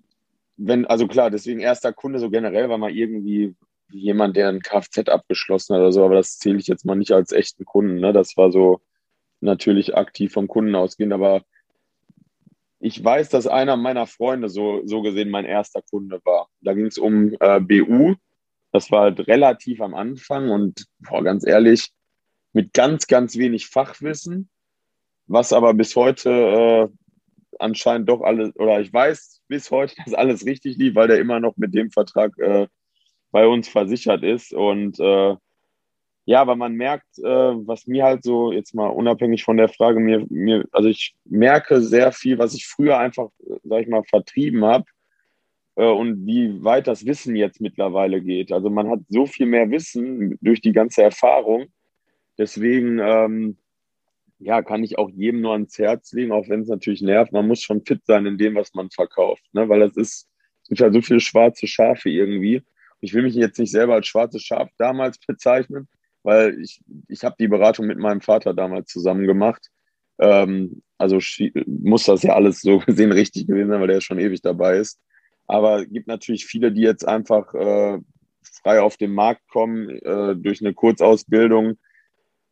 [0.57, 3.55] wenn, also klar, deswegen erster Kunde so generell war mal irgendwie
[3.91, 7.13] jemand, der ein Kfz abgeschlossen hat oder so, aber das zähle ich jetzt mal nicht
[7.13, 8.01] als echten Kunden.
[8.01, 8.13] Ne?
[8.13, 8.81] Das war so
[9.41, 11.43] natürlich aktiv vom Kunden ausgehend, aber
[12.79, 16.49] ich weiß, dass einer meiner Freunde so, so gesehen mein erster Kunde war.
[16.61, 18.15] Da ging es um äh, BU.
[18.73, 21.91] Das war halt relativ am Anfang und boah, ganz ehrlich,
[22.53, 24.51] mit ganz, ganz wenig Fachwissen,
[25.27, 26.89] was aber bis heute äh,
[27.59, 31.41] anscheinend doch alles, oder ich weiß bis heute, dass alles richtig lief, weil der immer
[31.41, 32.69] noch mit dem Vertrag äh,
[33.37, 34.55] bei uns versichert ist.
[34.55, 35.37] Und äh,
[36.25, 37.23] ja, aber man merkt, äh,
[37.69, 41.83] was mir halt so, jetzt mal unabhängig von der Frage, mir, mir, also ich merke
[41.83, 43.29] sehr viel, was ich früher einfach,
[43.63, 44.87] sag ich mal, vertrieben habe
[45.75, 48.53] äh, und wie weit das Wissen jetzt mittlerweile geht.
[48.53, 51.67] Also man hat so viel mehr Wissen durch die ganze Erfahrung.
[52.39, 53.59] Deswegen, ähm,
[54.39, 57.33] ja, kann ich auch jedem nur ans Herz legen, auch wenn es natürlich nervt.
[57.33, 59.69] Man muss schon fit sein in dem, was man verkauft, ne?
[59.69, 60.27] weil das ist,
[60.63, 62.63] es gibt halt so viele schwarze Schafe irgendwie.
[63.01, 65.89] Ich will mich jetzt nicht selber als schwarzes Schaf damals bezeichnen,
[66.23, 69.69] weil ich, ich habe die Beratung mit meinem Vater damals zusammen gemacht.
[70.19, 71.19] Ähm, also
[71.67, 75.01] muss das ja alles so gesehen richtig gewesen sein, weil der schon ewig dabei ist.
[75.47, 77.99] Aber es gibt natürlich viele, die jetzt einfach äh,
[78.43, 81.79] frei auf den Markt kommen äh, durch eine Kurzausbildung.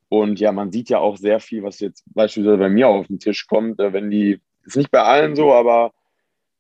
[0.09, 3.19] Und ja, man sieht ja auch sehr viel, was jetzt beispielsweise bei mir auf den
[3.19, 5.93] Tisch kommt, äh, wenn die, ist nicht bei allen so, aber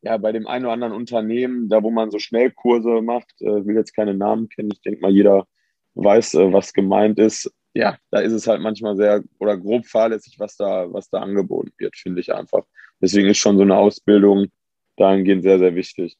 [0.04, 3.74] ja, bei dem einen oder anderen Unternehmen, da wo man so Schnellkurse macht, äh, will
[3.74, 5.46] jetzt keine Namen kennen, ich denke mal, jeder
[5.94, 7.50] weiß, äh, was gemeint ist.
[7.72, 11.72] Ja, da ist es halt manchmal sehr oder grob fahrlässig, was da, was da angeboten
[11.78, 12.64] wird, finde ich einfach.
[13.00, 14.48] Deswegen ist schon so eine Ausbildung
[14.96, 16.18] dahingehend sehr, sehr wichtig.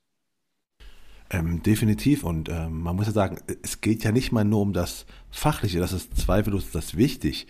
[1.31, 2.25] Ähm, definitiv.
[2.25, 5.79] Und ähm, man muss ja sagen, es geht ja nicht mal nur um das Fachliche,
[5.79, 7.47] das ist zweifellos das wichtig.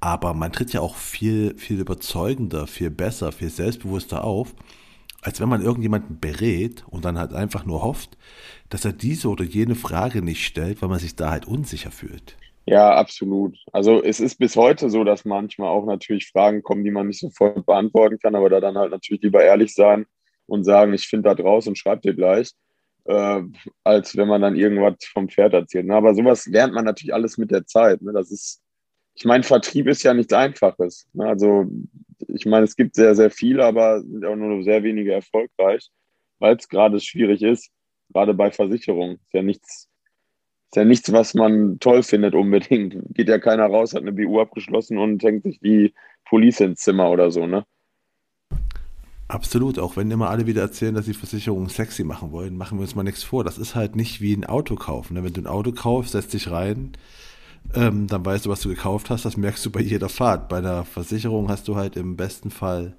[0.00, 4.54] Aber man tritt ja auch viel, viel überzeugender, viel besser, viel selbstbewusster auf,
[5.22, 8.16] als wenn man irgendjemanden berät und dann halt einfach nur hofft,
[8.68, 12.36] dass er diese oder jene Frage nicht stellt, weil man sich da halt unsicher fühlt.
[12.66, 13.58] Ja, absolut.
[13.72, 17.18] Also es ist bis heute so, dass manchmal auch natürlich Fragen kommen, die man nicht
[17.18, 20.06] sofort beantworten kann, aber da dann halt natürlich lieber ehrlich sein
[20.46, 22.52] und sagen, ich finde da draus und schreib dir gleich,
[23.06, 23.42] äh,
[23.82, 25.90] als wenn man dann irgendwas vom Pferd erzählt.
[25.90, 28.02] Aber sowas lernt man natürlich alles mit der Zeit.
[28.02, 28.12] Ne?
[28.12, 28.62] Das ist,
[29.14, 31.06] ich meine, Vertrieb ist ja nichts Einfaches.
[31.12, 31.26] Ne?
[31.26, 31.66] Also
[32.28, 35.90] ich meine, es gibt sehr, sehr viele, aber sind auch nur sehr wenige erfolgreich,
[36.38, 37.70] weil es gerade schwierig ist,
[38.12, 39.16] gerade bei Versicherungen.
[39.16, 39.88] Ist ja nichts,
[40.70, 42.96] ist ja nichts, was man toll findet unbedingt.
[43.14, 45.94] Geht ja keiner raus, hat eine BU abgeschlossen und hängt sich die
[46.24, 47.64] Police ins Zimmer oder so, ne?
[49.28, 52.82] Absolut, auch wenn immer alle wieder erzählen, dass sie Versicherungen sexy machen wollen, machen wir
[52.82, 53.44] uns mal nichts vor.
[53.44, 55.14] Das ist halt nicht wie ein Auto kaufen.
[55.14, 55.22] Ne?
[55.22, 56.96] Wenn du ein Auto kaufst, setzt dich rein,
[57.74, 60.48] ähm, dann weißt du, was du gekauft hast, das merkst du bei jeder Fahrt.
[60.48, 62.96] Bei einer Versicherung hast du halt im besten Fall,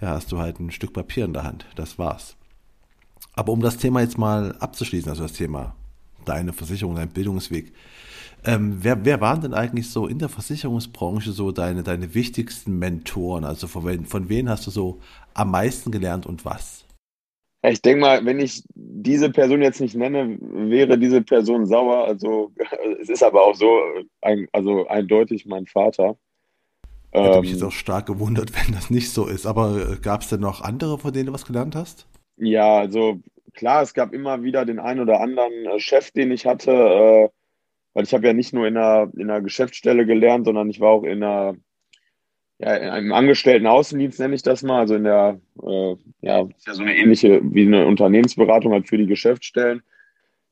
[0.00, 1.66] ja, hast du halt ein Stück Papier in der Hand.
[1.76, 2.36] Das war's.
[3.34, 5.74] Aber um das Thema jetzt mal abzuschließen, also das Thema
[6.24, 7.72] deine Versicherung, dein Bildungsweg,
[8.44, 13.44] ähm, wer, wer waren denn eigentlich so in der Versicherungsbranche so deine, deine wichtigsten Mentoren?
[13.44, 15.00] Also von, von wem hast du so
[15.34, 16.84] am meisten gelernt und was?
[17.62, 22.04] Ich denke mal, wenn ich diese Person jetzt nicht nenne, wäre diese Person sauer.
[22.04, 22.52] Also
[23.00, 23.80] es ist aber auch so,
[24.20, 26.16] ein, also eindeutig mein Vater.
[27.10, 29.46] Hätte ähm, mich jetzt auch stark gewundert, wenn das nicht so ist.
[29.46, 32.06] Aber äh, gab es denn noch andere, von denen du was gelernt hast?
[32.36, 33.20] Ja, also
[33.54, 37.28] klar, es gab immer wieder den einen oder anderen äh, Chef, den ich hatte, äh,
[37.94, 40.90] weil ich habe ja nicht nur in einer, in einer Geschäftsstelle gelernt, sondern ich war
[40.90, 41.56] auch in einer
[42.58, 46.82] ja, im Angestellten-Außendienst nenne ich das mal, also in der, äh, ja, ist ja so
[46.82, 49.82] eine ähnliche wie eine Unternehmensberatung halt für die Geschäftsstellen.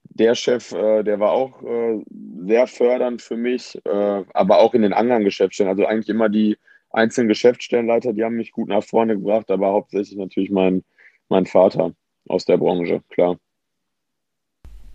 [0.05, 2.01] Der Chef, äh, der war auch äh,
[2.47, 5.71] sehr fördernd für mich, äh, aber auch in den anderen Geschäftsstellen.
[5.71, 6.57] Also eigentlich immer die
[6.91, 10.85] einzelnen Geschäftsstellenleiter, die haben mich gut nach vorne gebracht, aber hauptsächlich natürlich mein,
[11.29, 11.93] mein Vater
[12.29, 13.37] aus der Branche, klar.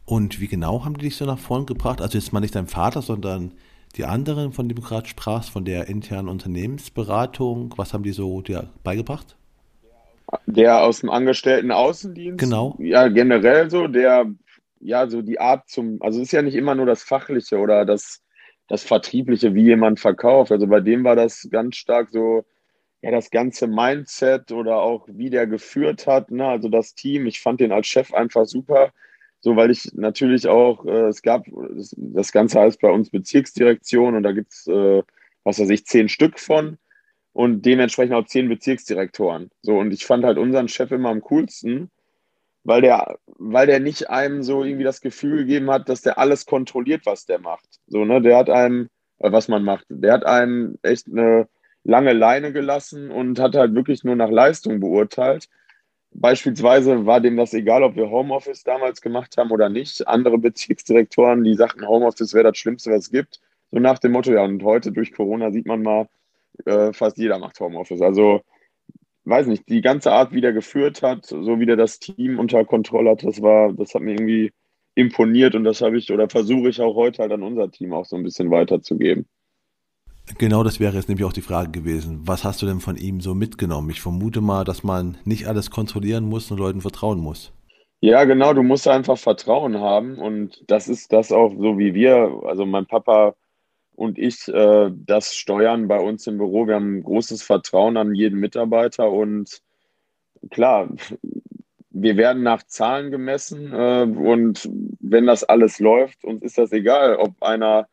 [0.05, 2.01] Und wie genau haben die dich so nach vorne gebracht?
[2.01, 3.51] Also jetzt mal nicht dein Vater, sondern
[3.97, 8.41] die anderen, von denen du gerade sprachst, von der internen Unternehmensberatung, was haben die so
[8.41, 9.35] dir beigebracht?
[10.45, 12.39] Der aus dem Angestellten Außendienst?
[12.39, 12.75] Genau.
[12.79, 14.31] Ja, generell so, der,
[14.79, 17.85] ja, so die Art zum, also es ist ja nicht immer nur das Fachliche oder
[17.85, 18.21] das,
[18.67, 20.51] das Vertriebliche, wie jemand verkauft.
[20.51, 22.45] Also bei dem war das ganz stark so,
[23.01, 26.47] ja, das ganze Mindset oder auch wie der geführt hat, ne?
[26.47, 27.25] also das Team.
[27.25, 28.91] Ich fand den als Chef einfach super,
[29.41, 31.45] so weil ich natürlich auch, äh, es gab,
[31.97, 35.03] das, Ganze heißt bei uns Bezirksdirektion und da gibt es, äh,
[35.43, 36.77] was weiß ich, zehn Stück von
[37.33, 39.49] und dementsprechend auch zehn Bezirksdirektoren.
[39.63, 41.89] So, und ich fand halt unseren Chef immer am coolsten,
[42.63, 46.45] weil der, weil der nicht einem so irgendwie das Gefühl gegeben hat, dass der alles
[46.45, 47.79] kontrolliert, was der macht.
[47.87, 51.47] So, ne, der hat einem, äh, was man macht, der hat einem echt eine
[51.83, 55.49] lange Leine gelassen und hat halt wirklich nur nach Leistung beurteilt.
[56.13, 60.07] Beispielsweise war dem das egal, ob wir Homeoffice damals gemacht haben oder nicht.
[60.07, 63.39] Andere Bezirksdirektoren, die sagten, Homeoffice wäre das Schlimmste, was es gibt.
[63.71, 66.09] So nach dem Motto, ja, und heute durch Corona sieht man mal,
[66.65, 68.01] äh, fast jeder macht Homeoffice.
[68.01, 68.41] Also,
[69.25, 72.65] weiß nicht, die ganze Art, wie der geführt hat, so wie der das Team unter
[72.65, 74.51] Kontrolle hat, das war, das hat mir irgendwie
[74.95, 78.05] imponiert und das habe ich oder versuche ich auch heute halt an unser Team auch
[78.05, 79.25] so ein bisschen weiterzugeben.
[80.37, 82.21] Genau das wäre jetzt nämlich auch die Frage gewesen.
[82.25, 83.89] Was hast du denn von ihm so mitgenommen?
[83.89, 87.53] Ich vermute mal, dass man nicht alles kontrollieren muss und Leuten vertrauen muss.
[88.03, 92.41] Ja, genau, du musst einfach Vertrauen haben und das ist das auch so wie wir,
[92.45, 93.35] also mein Papa
[93.95, 96.65] und ich äh, das steuern bei uns im Büro.
[96.65, 99.61] Wir haben großes Vertrauen an jeden Mitarbeiter und
[100.49, 100.89] klar,
[101.91, 104.67] wir werden nach Zahlen gemessen äh, und
[104.99, 107.87] wenn das alles läuft, uns ist das egal, ob einer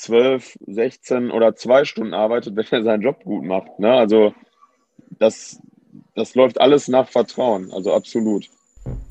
[0.00, 3.78] 12, 16 oder zwei Stunden arbeitet, wenn er seinen Job gut macht.
[3.78, 3.92] Ne?
[3.92, 4.34] Also
[5.18, 5.60] das,
[6.14, 8.48] das läuft alles nach Vertrauen, also absolut.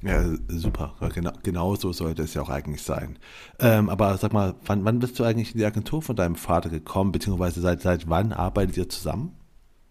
[0.02, 0.95] Ja, super.
[1.13, 3.19] Genau, genau so sollte es ja auch eigentlich sein.
[3.60, 6.69] Ähm, aber sag mal, wann, wann bist du eigentlich in die Agentur von deinem Vater
[6.69, 9.36] gekommen, beziehungsweise seit, seit wann arbeitet ihr zusammen?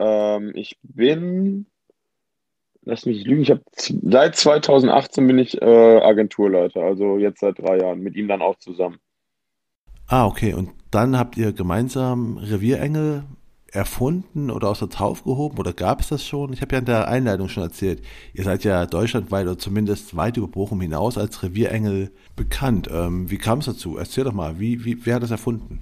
[0.01, 1.67] Ähm, ich bin,
[2.83, 7.79] lass mich lügen, ich habe seit 2018 bin ich äh, Agenturleiter, also jetzt seit drei
[7.79, 8.99] Jahren, mit ihm dann auch zusammen.
[10.09, 10.55] Ah, okay.
[10.55, 13.25] Und dann habt ihr gemeinsam Revierengel
[13.71, 16.55] erfunden oder aus der Taufe gehoben oder gab es das schon?
[16.55, 20.39] Ich habe ja in der Einleitung schon erzählt, ihr seid ja deutschlandweit oder zumindest weit
[20.39, 22.89] über Bochum hinaus als Revierengel bekannt.
[22.91, 23.99] Ähm, wie kam es dazu?
[23.99, 25.81] Erzähl doch mal, wie, wie, wer hat das erfunden?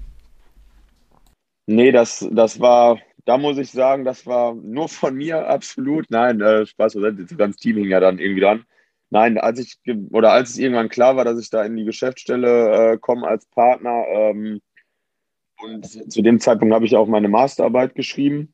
[1.66, 6.10] Nee, das, das war, da muss ich sagen, das war nur von mir absolut.
[6.10, 8.64] Nein, äh, Spaß, das ganze Team hing ja dann irgendwie dran.
[9.10, 9.78] Nein, als ich
[10.10, 13.46] oder als es irgendwann klar war, dass ich da in die Geschäftsstelle äh, komme als
[13.46, 14.60] Partner, ähm,
[15.62, 18.52] und zu dem Zeitpunkt habe ich auch meine Masterarbeit geschrieben,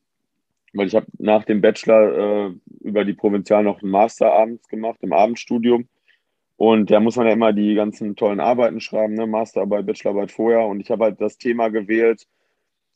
[0.73, 4.99] weil ich habe nach dem Bachelor äh, über die Provinzial noch einen Master abends gemacht,
[5.01, 5.87] im Abendstudium.
[6.55, 9.27] Und da muss man ja immer die ganzen tollen Arbeiten schreiben, ne?
[9.27, 10.65] Masterarbeit, Bachelorarbeit vorher.
[10.65, 12.25] Und ich habe halt das Thema gewählt,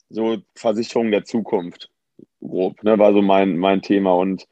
[0.08, 1.90] so Versicherung der Zukunft,
[2.40, 2.98] grob, ne?
[2.98, 4.14] war so mein, mein Thema.
[4.14, 4.48] Und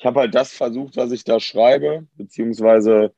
[0.00, 3.12] ich habe halt das versucht, was ich da schreibe, beziehungsweise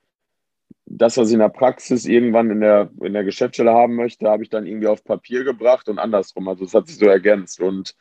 [0.84, 4.42] das, was ich in der Praxis irgendwann in der, in der Geschäftsstelle haben möchte, habe
[4.42, 6.48] ich dann irgendwie auf Papier gebracht und andersrum.
[6.48, 7.94] Also es hat sich so ergänzt und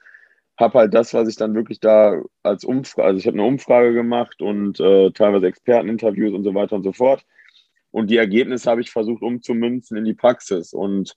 [0.59, 3.93] habe halt das, was ich dann wirklich da als Umfrage, also ich habe eine Umfrage
[3.93, 7.23] gemacht und äh, teilweise Experteninterviews und so weiter und so fort.
[7.91, 10.73] Und die Ergebnisse habe ich versucht umzumünzen in die Praxis.
[10.73, 11.15] Und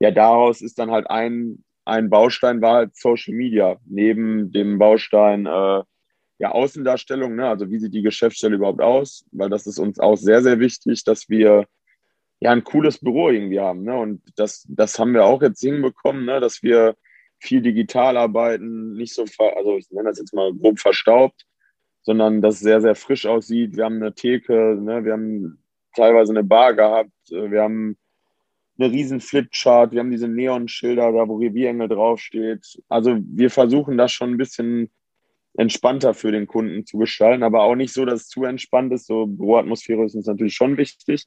[0.00, 3.76] ja, daraus ist dann halt ein, ein Baustein war halt Social Media.
[3.86, 5.82] Neben dem Baustein äh,
[6.38, 7.48] ja, Außendarstellung, ne?
[7.48, 11.04] also wie sieht die Geschäftsstelle überhaupt aus, weil das ist uns auch sehr, sehr wichtig,
[11.04, 11.66] dass wir
[12.40, 13.84] ja ein cooles Büro irgendwie haben.
[13.84, 13.96] Ne?
[13.96, 16.40] Und das, das haben wir auch jetzt hinbekommen, ne?
[16.40, 16.96] dass wir
[17.38, 21.46] viel digital arbeiten, nicht so, also ich nenne das jetzt mal grob verstaubt,
[22.02, 23.76] sondern dass es sehr, sehr frisch aussieht.
[23.76, 25.04] Wir haben eine Theke, ne?
[25.04, 25.62] wir haben
[25.94, 27.96] teilweise eine Bar gehabt, wir haben
[28.78, 32.82] eine riesen Flipchart, wir haben diese Neonschilder da, wo Revierengel draufsteht.
[32.88, 34.90] Also wir versuchen das schon ein bisschen
[35.56, 39.06] entspannter für den Kunden zu gestalten, aber auch nicht so, dass es zu entspannt ist.
[39.06, 41.26] So Büroatmosphäre ist uns natürlich schon wichtig.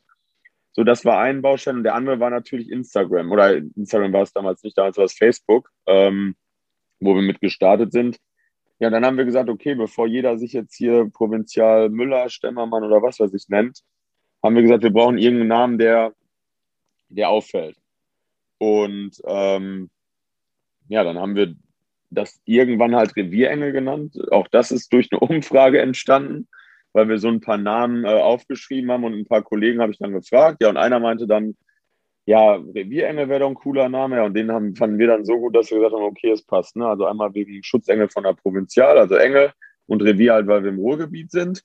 [0.73, 3.31] So, das war ein Baustein und der andere war natürlich Instagram.
[3.31, 6.35] Oder Instagram war es damals nicht, damals war es Facebook, ähm,
[6.99, 8.17] wo wir mit gestartet sind.
[8.79, 13.01] Ja, dann haben wir gesagt, okay, bevor jeder sich jetzt hier Provinzial Müller, Stemmermann oder
[13.01, 13.81] was weiß ich nennt,
[14.41, 16.13] haben wir gesagt, wir brauchen irgendeinen Namen, der,
[17.09, 17.77] der auffällt.
[18.57, 19.89] Und ähm,
[20.87, 21.55] ja, dann haben wir
[22.09, 24.17] das irgendwann halt Revierengel genannt.
[24.31, 26.47] Auch das ist durch eine Umfrage entstanden,
[26.93, 29.99] weil wir so ein paar Namen äh, aufgeschrieben haben und ein paar Kollegen habe ich
[29.99, 30.61] dann gefragt.
[30.61, 31.55] Ja, und einer meinte dann,
[32.25, 34.17] ja, Revierengel wäre doch ein cooler Name.
[34.17, 36.43] Ja, und den haben, fanden wir dann so gut, dass wir gesagt haben, okay, es
[36.43, 36.75] passt.
[36.75, 36.87] Ne?
[36.87, 39.51] Also einmal wegen Schutzengel von der Provinzial, also Engel
[39.87, 41.63] und Revier halt, weil wir im Ruhrgebiet sind.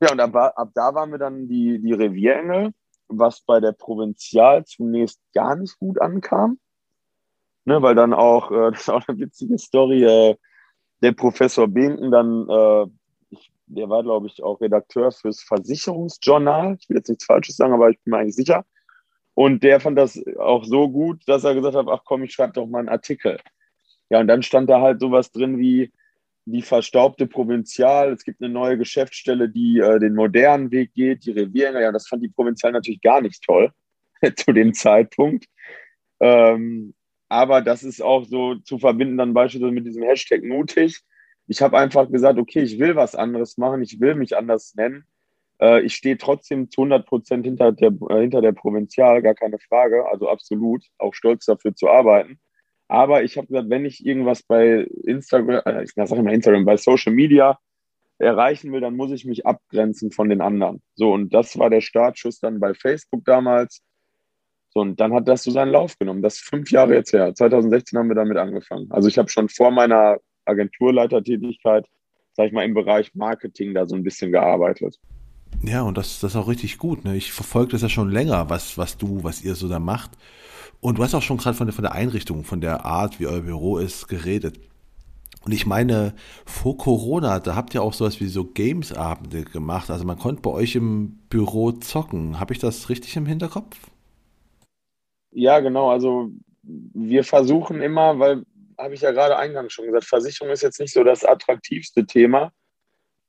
[0.00, 2.72] Ja, und ab, ab da waren wir dann die, die Revierengel,
[3.08, 6.58] was bei der Provinzial zunächst gar nicht gut ankam
[7.68, 10.36] ne, weil dann auch, äh, das ist auch eine witzige Story, äh,
[11.02, 12.86] der Professor Binken dann, äh,
[13.30, 16.78] ich der war, glaube ich, auch Redakteur fürs Versicherungsjournal.
[16.80, 18.64] Ich will jetzt nichts Falsches sagen, aber ich bin mir eigentlich sicher.
[19.34, 22.54] Und der fand das auch so gut, dass er gesagt hat, ach komm, ich schreibe
[22.54, 23.38] doch mal einen Artikel.
[24.10, 25.92] Ja, und dann stand da halt sowas drin wie
[26.46, 28.12] die verstaubte Provinzial.
[28.12, 31.82] Es gibt eine neue Geschäftsstelle, die äh, den modernen Weg geht, die Revierengel.
[31.82, 33.70] Ja, das fand die Provinzial natürlich gar nicht toll
[34.36, 35.44] zu dem Zeitpunkt.
[36.20, 36.94] Ähm,
[37.28, 41.00] aber das ist auch so zu verbinden dann beispielsweise mit diesem Hashtag mutig.
[41.46, 45.04] Ich habe einfach gesagt, okay, ich will was anderes machen, ich will mich anders nennen.
[45.60, 49.58] Äh, ich stehe trotzdem zu 100 Prozent hinter der, äh, hinter der Provinzial, gar keine
[49.58, 52.38] Frage, also absolut, auch stolz dafür zu arbeiten.
[52.88, 56.76] Aber ich habe gesagt, wenn ich irgendwas bei Instagram, äh, ich sage immer Instagram, bei
[56.76, 57.58] Social Media
[58.18, 60.82] erreichen will, dann muss ich mich abgrenzen von den anderen.
[60.94, 63.82] So, und das war der Startschuss dann bei Facebook damals.
[64.78, 66.22] Und dann hat das so seinen Lauf genommen.
[66.22, 67.34] Das ist fünf Jahre jetzt her.
[67.34, 68.86] 2016 haben wir damit angefangen.
[68.90, 71.86] Also ich habe schon vor meiner Agenturleitertätigkeit,
[72.32, 74.98] sage ich mal, im Bereich Marketing da so ein bisschen gearbeitet.
[75.62, 77.04] Ja, und das, das ist auch richtig gut.
[77.04, 77.16] Ne?
[77.16, 80.12] Ich verfolge das ja schon länger, was, was du, was ihr so da macht.
[80.80, 83.26] Und du hast auch schon gerade von der, von der Einrichtung, von der Art, wie
[83.26, 84.60] euer Büro ist, geredet.
[85.44, 86.14] Und ich meine,
[86.44, 89.90] vor Corona, da habt ihr auch sowas wie so Games-Abende gemacht.
[89.90, 92.38] Also man konnte bei euch im Büro zocken.
[92.38, 93.76] Habe ich das richtig im Hinterkopf?
[95.30, 95.90] Ja, genau.
[95.90, 96.30] Also
[96.62, 98.44] wir versuchen immer, weil,
[98.76, 102.52] habe ich ja gerade eingangs schon gesagt, Versicherung ist jetzt nicht so das attraktivste Thema.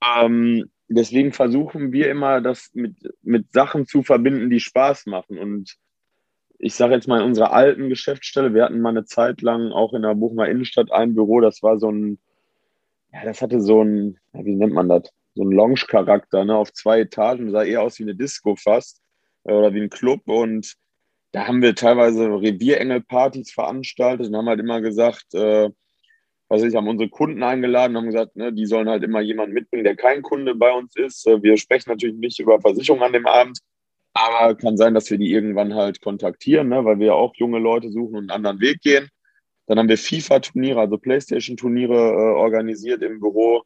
[0.04, 5.38] Ähm, deswegen versuchen wir immer, das mit, mit Sachen zu verbinden, die Spaß machen.
[5.38, 5.78] Und
[6.58, 9.94] ich sage jetzt mal in unserer alten Geschäftsstelle, wir hatten mal eine Zeit lang auch
[9.94, 12.20] in der Bochumer Innenstadt ein Büro, das war so ein,
[13.14, 15.12] ja, das hatte so ein, wie nennt man das?
[15.36, 19.02] So ein Lounge-Charakter, ne, auf zwei Etagen, sah eher aus wie eine Disco fast
[19.46, 20.76] äh, oder wie ein Club und
[21.32, 25.70] da haben wir teilweise Revierengel-Partys veranstaltet und haben halt immer gesagt, äh,
[26.48, 29.84] was ich, haben unsere Kunden eingeladen, haben gesagt, ne, die sollen halt immer jemanden mitbringen,
[29.84, 31.28] der kein Kunde bei uns ist.
[31.28, 33.60] Äh, wir sprechen natürlich nicht über Versicherung an dem Abend,
[34.14, 37.92] aber kann sein, dass wir die irgendwann halt kontaktieren, ne, weil wir auch junge Leute
[37.92, 39.10] suchen und einen anderen Weg gehen.
[39.68, 43.62] Dann haben wir FIFA-Turniere, also Playstation-Turniere äh, organisiert im Büro.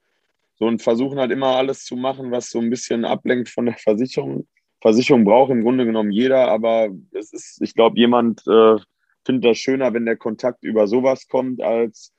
[0.56, 3.76] So und versuchen halt immer alles zu machen, was so ein bisschen ablenkt von der
[3.76, 4.46] Versicherung.
[4.84, 8.76] Versicherung braucht im Grunde genommen jeder, aber es ist, ich glaube, jemand äh,
[9.24, 12.12] findet das schöner, wenn der Kontakt über sowas kommt, als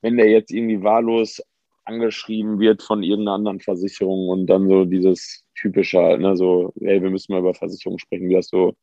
[0.00, 1.42] wenn der jetzt irgendwie wahllos
[1.84, 7.02] angeschrieben wird von irgendeiner anderen Versicherung und dann so dieses typische halt, ne, so, hey,
[7.02, 8.74] wir müssen mal über Versicherung sprechen, wie das so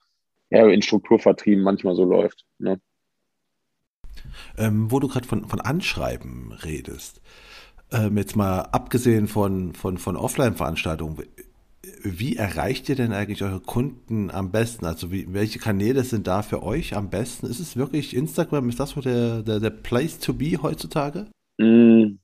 [0.52, 2.45] ja, in Strukturvertrieben manchmal so läuft.
[2.60, 2.80] Ne?
[4.56, 7.22] Ähm, wo du gerade von, von Anschreiben redest,
[7.91, 11.24] ähm, jetzt mal abgesehen von, von, von Offline-Veranstaltungen,
[12.04, 14.86] wie erreicht ihr denn eigentlich eure Kunden am besten?
[14.86, 17.47] Also wie, welche Kanäle sind da für euch am besten?
[17.47, 18.69] Ist es wirklich Instagram?
[18.69, 21.28] Ist das so der, der, der Place to be heutzutage?
[21.58, 22.19] Mm.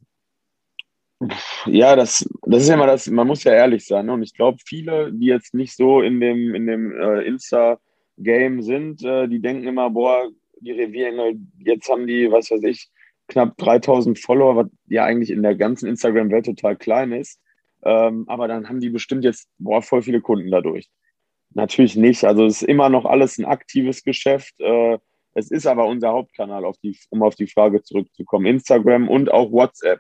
[1.66, 4.06] Ja, das, das ist ja mal das, man muss ja ehrlich sein.
[4.08, 4.14] Ne?
[4.14, 9.04] Und ich glaube, viele, die jetzt nicht so in dem, in dem äh, Insta-Game sind,
[9.04, 12.90] äh, die denken immer, boah, die Revierengel, jetzt haben die, was weiß ich,
[13.28, 17.40] knapp 3000 Follower, was ja eigentlich in der ganzen Instagram-Welt total klein ist.
[17.86, 20.90] Ähm, aber dann haben die bestimmt jetzt boah, voll viele Kunden dadurch.
[21.54, 22.26] Natürlich nicht.
[22.26, 24.60] Also es ist immer noch alles ein aktives Geschäft.
[24.60, 24.98] Äh,
[25.34, 28.46] es ist aber unser Hauptkanal, auf die, um auf die Frage zurückzukommen.
[28.46, 30.00] Instagram und auch WhatsApp,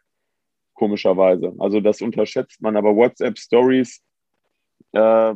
[0.73, 1.53] komischerweise.
[1.59, 4.01] Also das unterschätzt man, aber WhatsApp Stories
[4.93, 5.33] äh,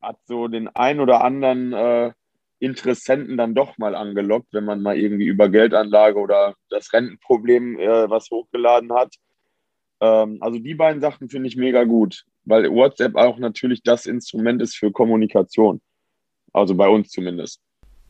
[0.00, 2.12] hat so den ein oder anderen äh,
[2.58, 8.08] Interessenten dann doch mal angelockt, wenn man mal irgendwie über Geldanlage oder das Rentenproblem äh,
[8.08, 9.16] was hochgeladen hat.
[10.02, 14.60] Ähm, also die beiden Sachen finde ich mega gut, weil WhatsApp auch natürlich das Instrument
[14.60, 15.80] ist für Kommunikation.
[16.52, 17.60] Also bei uns zumindest.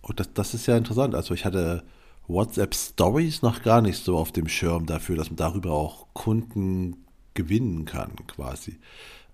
[0.00, 1.14] Und das, das ist ja interessant.
[1.14, 1.84] Also ich hatte
[2.26, 7.04] WhatsApp Stories noch gar nicht so auf dem Schirm dafür, dass man darüber auch Kunden
[7.34, 8.78] gewinnen kann, quasi.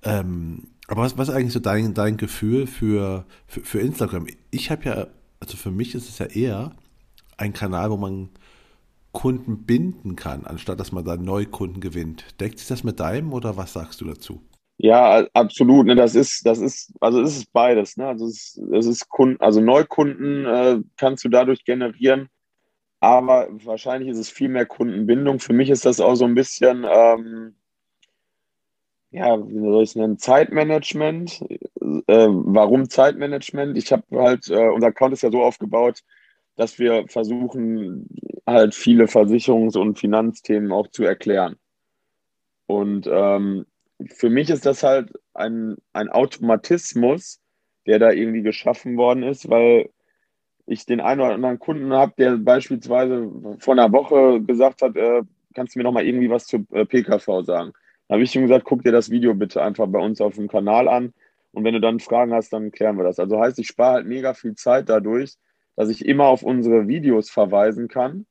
[0.03, 4.27] Ähm, aber was, was ist eigentlich so dein, dein Gefühl für, für, für Instagram?
[4.51, 5.07] Ich habe ja,
[5.39, 6.73] also für mich ist es ja eher
[7.37, 8.31] ein Kanal, wo man
[9.19, 12.41] Kunden binden kann, anstatt dass man da Neukunden gewinnt.
[12.41, 14.41] Deckt sich das mit deinem oder was sagst du dazu?
[14.77, 15.87] Ja, absolut.
[15.87, 17.97] Ne, das ist, das ist, also es ist beides.
[17.97, 18.07] Ne?
[18.07, 22.29] Also es, es ist Kunden, also Neukunden äh, kannst du dadurch generieren,
[23.01, 25.41] aber wahrscheinlich ist es viel mehr Kundenbindung.
[25.41, 27.57] Für mich ist das auch so ein bisschen, ähm,
[29.11, 31.45] ja, wie soll ich es nennen, Zeitmanagement.
[32.07, 33.77] Äh, warum Zeitmanagement?
[33.77, 36.05] Ich habe halt, äh, unser Account ist ja so aufgebaut,
[36.59, 38.09] dass wir versuchen,
[38.45, 41.57] halt viele Versicherungs- und Finanzthemen auch zu erklären.
[42.67, 43.65] Und ähm,
[44.07, 47.41] für mich ist das halt ein, ein Automatismus,
[47.87, 49.91] der da irgendwie geschaffen worden ist, weil
[50.67, 53.31] ich den einen oder anderen Kunden habe, der beispielsweise
[53.61, 55.23] vor einer Woche gesagt hat, äh,
[55.55, 57.73] kannst du mir noch mal irgendwie was zur äh, PKV sagen?
[58.09, 60.49] Da habe ich ihm gesagt, guck dir das Video bitte einfach bei uns auf dem
[60.49, 61.15] Kanal an.
[61.53, 63.21] Und wenn du dann Fragen hast, dann klären wir das.
[63.21, 65.37] Also heißt, ich spare halt mega viel Zeit dadurch,
[65.79, 68.27] dass ich immer auf unsere Videos verweisen kann.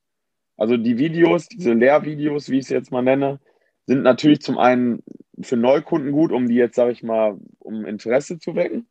[0.57, 3.39] Also die Videos, diese Lehrvideos, wie ich es jetzt mal nenne,
[3.85, 5.01] sind natürlich zum einen
[5.39, 8.85] für Neukunden gut, um die jetzt, sage ich mal, um Interesse zu wecken.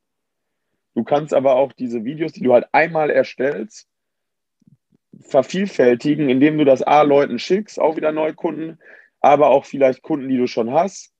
[0.94, 3.88] Du kannst aber auch diese Videos, die du halt einmal erstellst,
[5.20, 8.78] vervielfältigen, indem du das A Leuten schickst, auch wieder Neukunden,
[9.20, 11.12] aber auch vielleicht Kunden, die du schon hast,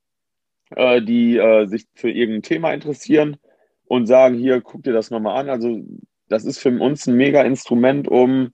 [0.71, 3.37] äh, die äh, sich für irgendein Thema interessieren
[3.85, 5.51] und sagen, hier, guck dir das nochmal an.
[5.51, 5.85] Also
[6.29, 8.53] das ist für uns ein mega Instrument, um,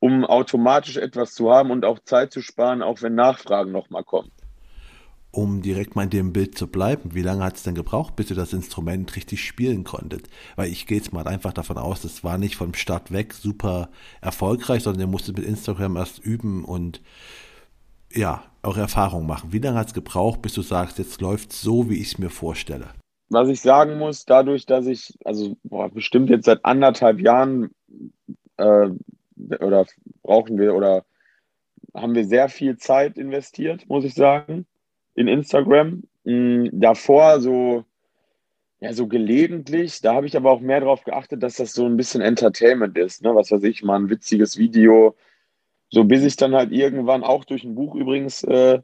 [0.00, 4.30] um automatisch etwas zu haben und auch Zeit zu sparen, auch wenn Nachfragen nochmal kommen.
[5.30, 8.28] Um direkt mal in dem Bild zu bleiben, wie lange hat es denn gebraucht, bis
[8.28, 10.28] ihr das Instrument richtig spielen konntet?
[10.56, 13.88] Weil ich gehe jetzt mal einfach davon aus, das war nicht vom Start weg super
[14.20, 17.00] erfolgreich, sondern ihr musstet mit Instagram erst üben und
[18.12, 19.52] ja, eure Erfahrungen machen.
[19.52, 22.28] Wie lange hat es gebraucht, bis du sagst, jetzt läuft so, wie ich es mir
[22.28, 22.90] vorstelle?
[23.32, 27.70] Was ich sagen muss, dadurch, dass ich, also boah, bestimmt jetzt seit anderthalb Jahren
[28.58, 28.90] äh,
[29.60, 29.86] oder
[30.22, 31.06] brauchen wir oder
[31.94, 34.66] haben wir sehr viel Zeit investiert, muss ich sagen,
[35.14, 36.02] in Instagram.
[36.24, 37.84] Mhm, davor so,
[38.80, 41.96] ja, so gelegentlich, da habe ich aber auch mehr darauf geachtet, dass das so ein
[41.96, 43.34] bisschen Entertainment ist, ne?
[43.34, 45.16] Was weiß ich, mal ein witziges Video,
[45.88, 48.82] so bis ich dann halt irgendwann auch durch ein Buch übrigens äh,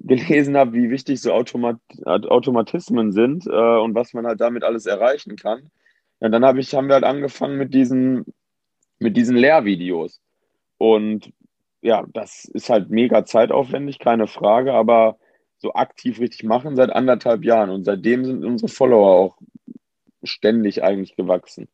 [0.00, 4.86] gelesen habe, wie wichtig so Automat Automatismen sind äh, und was man halt damit alles
[4.86, 5.70] erreichen kann.
[6.20, 8.24] Ja, dann hab ich, haben wir halt angefangen mit diesen,
[8.98, 10.20] mit diesen Lehrvideos.
[10.78, 11.32] Und
[11.82, 15.18] ja, das ist halt mega zeitaufwendig, keine Frage, aber
[15.58, 17.70] so aktiv richtig machen seit anderthalb Jahren.
[17.70, 19.38] Und seitdem sind unsere Follower auch
[20.22, 21.68] ständig eigentlich gewachsen.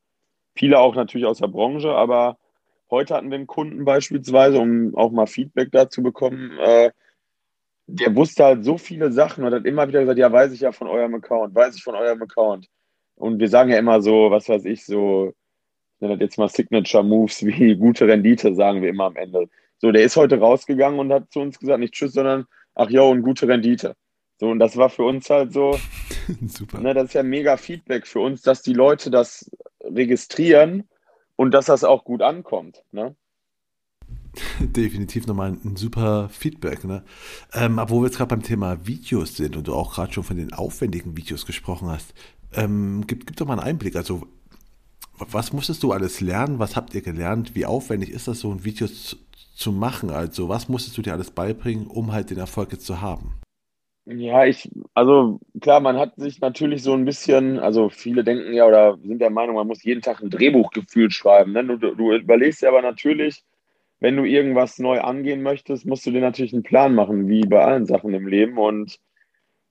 [0.55, 2.39] Viele auch natürlich aus der Branche, aber
[2.89, 6.93] Heute hatten wir einen Kunden beispielsweise, um auch mal Feedback dazu bekommen, äh,
[7.87, 10.73] der wusste halt so viele Sachen und hat immer wieder gesagt, ja, weiß ich ja
[10.73, 12.67] von eurem Account, weiß ich von eurem Account.
[13.15, 15.33] Und wir sagen ja immer so, was weiß ich, so,
[15.95, 19.49] ich nenne das jetzt mal Signature Moves wie gute Rendite, sagen wir immer am Ende.
[19.79, 23.11] So, der ist heute rausgegangen und hat zu uns gesagt, nicht Tschüss, sondern ach jo,
[23.11, 23.95] und gute Rendite.
[24.39, 25.79] So, und das war für uns halt so,
[26.47, 26.81] Super.
[26.81, 29.51] Ne, das ist ja mega Feedback für uns, dass die Leute das
[29.83, 30.89] registrieren
[31.37, 32.83] und dass das auch gut ankommt.
[32.93, 33.15] Ne?
[34.61, 36.85] Definitiv nochmal ein, super Feedback.
[36.85, 37.03] Ne?
[37.53, 40.37] Ähm, wo wir jetzt gerade beim Thema Videos sind und du auch gerade schon von
[40.37, 42.15] den aufwendigen Videos gesprochen hast,
[42.55, 43.97] ähm, gib, gib doch mal einen Einblick.
[43.97, 44.27] Also,
[45.19, 46.59] was musstest du alles lernen?
[46.59, 47.55] Was habt ihr gelernt?
[47.55, 49.17] Wie aufwendig ist das, so ein Video zu,
[49.55, 50.11] zu machen?
[50.11, 53.35] Also, was musstest du dir alles beibringen, um halt den Erfolg jetzt zu haben?
[54.09, 58.65] Ja, ich, also klar, man hat sich natürlich so ein bisschen, also viele denken ja
[58.65, 61.53] oder sind der Meinung, man muss jeden Tag ein Drehbuch gefühlt schreiben.
[61.53, 61.65] Ne?
[61.65, 63.43] Du, du überlegst ja aber natürlich,
[64.01, 67.65] wenn du irgendwas neu angehen möchtest, musst du dir natürlich einen Plan machen, wie bei
[67.65, 68.59] allen Sachen im Leben.
[68.59, 69.01] Und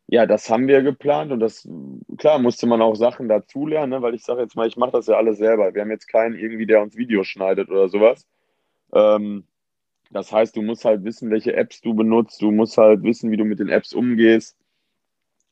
[0.08, 1.68] ja, das haben wir geplant und das,
[2.18, 4.02] klar, musste man auch Sachen dazulernen, ne?
[4.02, 5.74] weil ich sage jetzt mal, ich mache das ja alles selber.
[5.74, 8.28] Wir haben jetzt keinen irgendwie, der uns Videos schneidet oder sowas.
[8.94, 9.46] Ähm,
[10.12, 13.38] das heißt, du musst halt wissen, welche Apps du benutzt, du musst halt wissen, wie
[13.38, 14.58] du mit den Apps umgehst.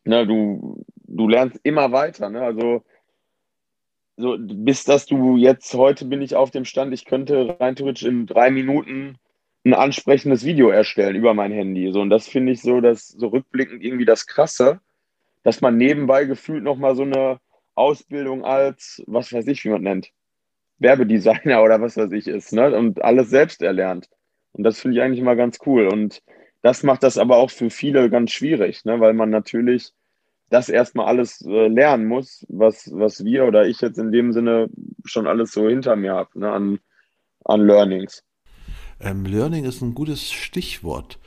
[0.05, 2.30] Ne, du, du lernst immer weiter.
[2.30, 2.41] Ne?
[2.41, 2.84] Also
[4.18, 8.03] so, bis dass du jetzt, heute bin ich auf dem Stand, ich könnte rein theoretisch
[8.03, 9.18] in drei Minuten
[9.66, 11.91] ein ansprechendes Video erstellen über mein Handy.
[11.91, 14.82] So, und das finde ich so, dass so rückblickend irgendwie das Krasse,
[15.43, 17.39] dass man nebenbei gefühlt nochmal so eine
[17.76, 20.11] Ausbildung als, was weiß ich, wie man nennt,
[20.80, 22.76] Werbedesigner oder was weiß ich ist, ne?
[22.76, 24.09] Und alles selbst erlernt.
[24.51, 25.88] Und das finde ich eigentlich mal ganz cool.
[25.88, 26.22] Und
[26.61, 28.99] das macht das aber auch für viele ganz schwierig, ne?
[28.99, 29.91] weil man natürlich
[30.53, 34.69] das erstmal alles äh, lernen muss, was, was wir oder ich jetzt in dem Sinne
[35.03, 36.51] schon alles so hinter mir habe, ne?
[36.51, 36.79] an,
[37.43, 38.23] an Learnings.
[38.99, 41.17] Ähm, Learning ist ein gutes Stichwort.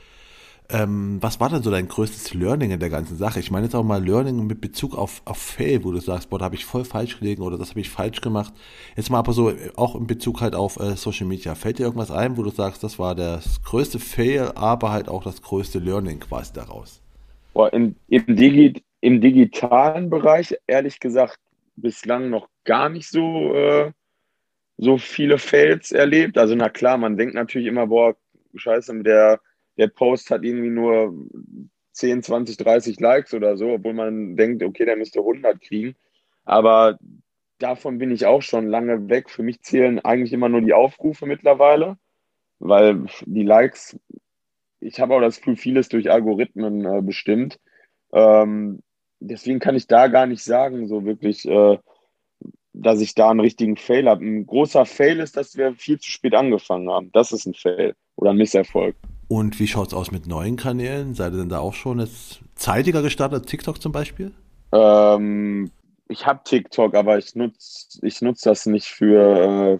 [0.69, 3.39] Ähm, was war denn so dein größtes Learning in der ganzen Sache?
[3.41, 6.39] Ich meine jetzt auch mal Learning mit Bezug auf, auf Fail, wo du sagst, boah,
[6.39, 8.53] da habe ich voll falsch gelegen oder das habe ich falsch gemacht.
[8.95, 11.55] Jetzt mal aber so auch in Bezug halt auf äh, Social Media.
[11.55, 15.23] Fällt dir irgendwas ein, wo du sagst, das war das größte Fail, aber halt auch
[15.23, 17.01] das größte Learning quasi daraus?
[17.53, 21.39] Boah, in, im, Digi im digitalen Bereich, ehrlich gesagt,
[21.75, 23.91] bislang noch gar nicht so, äh,
[24.77, 26.37] so viele Fails erlebt.
[26.37, 28.15] Also na klar, man denkt natürlich immer, boah,
[28.55, 29.39] scheiße, der
[29.77, 31.13] der Post hat irgendwie nur
[31.93, 35.95] 10, 20, 30 Likes oder so, obwohl man denkt, okay, der müsste 100 kriegen.
[36.45, 36.97] Aber
[37.59, 39.29] davon bin ich auch schon lange weg.
[39.29, 41.97] Für mich zählen eigentlich immer nur die Aufrufe mittlerweile,
[42.59, 43.99] weil die Likes,
[44.79, 47.59] ich habe auch das Gefühl, vieles durch Algorithmen äh, bestimmt.
[48.13, 48.81] Ähm,
[49.19, 51.77] deswegen kann ich da gar nicht sagen, so wirklich, äh,
[52.73, 54.23] dass ich da einen richtigen Fail habe.
[54.23, 57.11] Ein großer Fail ist, dass wir viel zu spät angefangen haben.
[57.11, 58.95] Das ist ein Fail oder ein Misserfolg.
[59.27, 61.13] Und wie schaut es aus mit neuen Kanälen?
[61.13, 64.31] Seid ihr denn da auch schon jetzt zeitiger gestartet, TikTok zum Beispiel?
[64.71, 65.71] Ähm,
[66.07, 69.79] ich habe TikTok, aber ich nutze ich nutz das nicht für.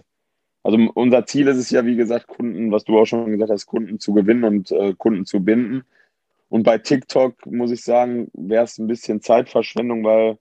[0.64, 3.66] also unser Ziel ist es ja, wie gesagt, Kunden, was du auch schon gesagt hast,
[3.66, 5.84] Kunden zu gewinnen und äh, Kunden zu binden.
[6.48, 10.38] Und bei TikTok muss ich sagen, wäre es ein bisschen Zeitverschwendung, weil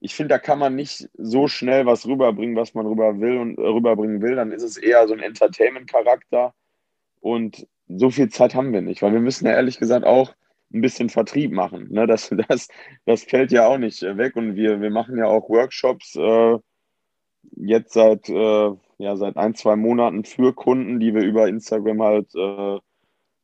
[0.00, 3.58] ich finde, da kann man nicht so schnell was rüberbringen, was man rüber will und
[3.58, 4.36] äh, rüberbringen will.
[4.36, 6.54] Dann ist es eher so ein Entertainment-Charakter.
[7.20, 10.34] Und so viel Zeit haben wir nicht, weil wir müssen ja ehrlich gesagt auch
[10.72, 11.88] ein bisschen Vertrieb machen.
[11.90, 12.06] Ne?
[12.06, 12.68] Das, das,
[13.04, 14.36] das fällt ja auch nicht äh, weg.
[14.36, 16.58] Und wir, wir machen ja auch Workshops äh,
[17.56, 22.34] jetzt seit, äh, ja, seit ein, zwei Monaten für Kunden, die wir über Instagram halt
[22.34, 22.78] äh,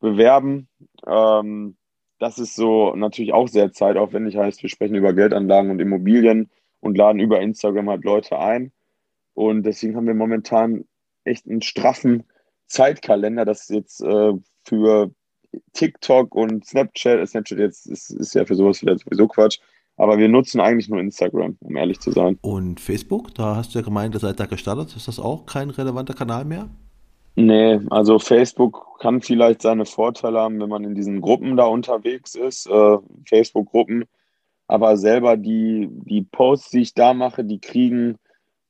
[0.00, 0.68] bewerben.
[1.06, 1.76] Ähm,
[2.22, 4.36] das ist so natürlich auch sehr zeitaufwendig.
[4.36, 8.70] Heißt, wir sprechen über Geldanlagen und Immobilien und laden über Instagram halt Leute ein.
[9.34, 10.84] Und deswegen haben wir momentan
[11.24, 12.22] echt einen straffen
[12.68, 15.10] Zeitkalender, das jetzt äh, für
[15.72, 19.58] TikTok und Snapchat, Snapchat jetzt ist, ist ja für sowas vielleicht sowieso Quatsch,
[19.96, 22.38] aber wir nutzen eigentlich nur Instagram, um ehrlich zu sein.
[22.40, 24.94] Und Facebook, da hast du ja gemeint, ihr seid da gestartet.
[24.94, 26.70] Ist das auch kein relevanter Kanal mehr?
[27.34, 32.34] Nee, also Facebook kann vielleicht seine Vorteile haben, wenn man in diesen Gruppen da unterwegs
[32.34, 34.04] ist, äh, Facebook-Gruppen.
[34.68, 38.18] Aber selber die, die Posts, die ich da mache, die kriegen,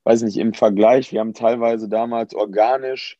[0.04, 3.18] weiß nicht, im Vergleich, wir haben teilweise damals organisch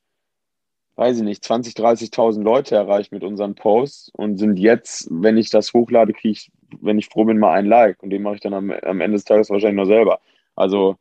[0.96, 5.50] weiß ich nicht, 20, 30.000 Leute erreicht mit unseren Posts und sind jetzt, wenn ich
[5.50, 8.40] das hochlade, kriege ich, wenn ich froh bin, mal ein Like und den mache ich
[8.40, 10.20] dann am, am Ende des Tages wahrscheinlich noch selber.
[10.54, 10.96] Also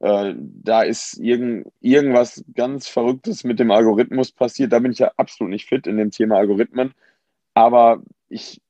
[0.00, 4.72] äh, da ist irgend, irgendwas ganz Verrücktes mit dem Algorithmus passiert.
[4.72, 6.94] Da bin ich ja absolut nicht fit in dem Thema Algorithmen.
[7.54, 8.60] Aber ich,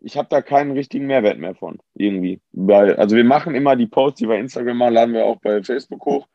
[0.00, 2.40] ich habe da keinen richtigen Mehrwert mehr von, irgendwie.
[2.52, 5.62] Weil, also wir machen immer die Posts, die bei Instagram machen, laden wir auch bei
[5.62, 6.26] Facebook hoch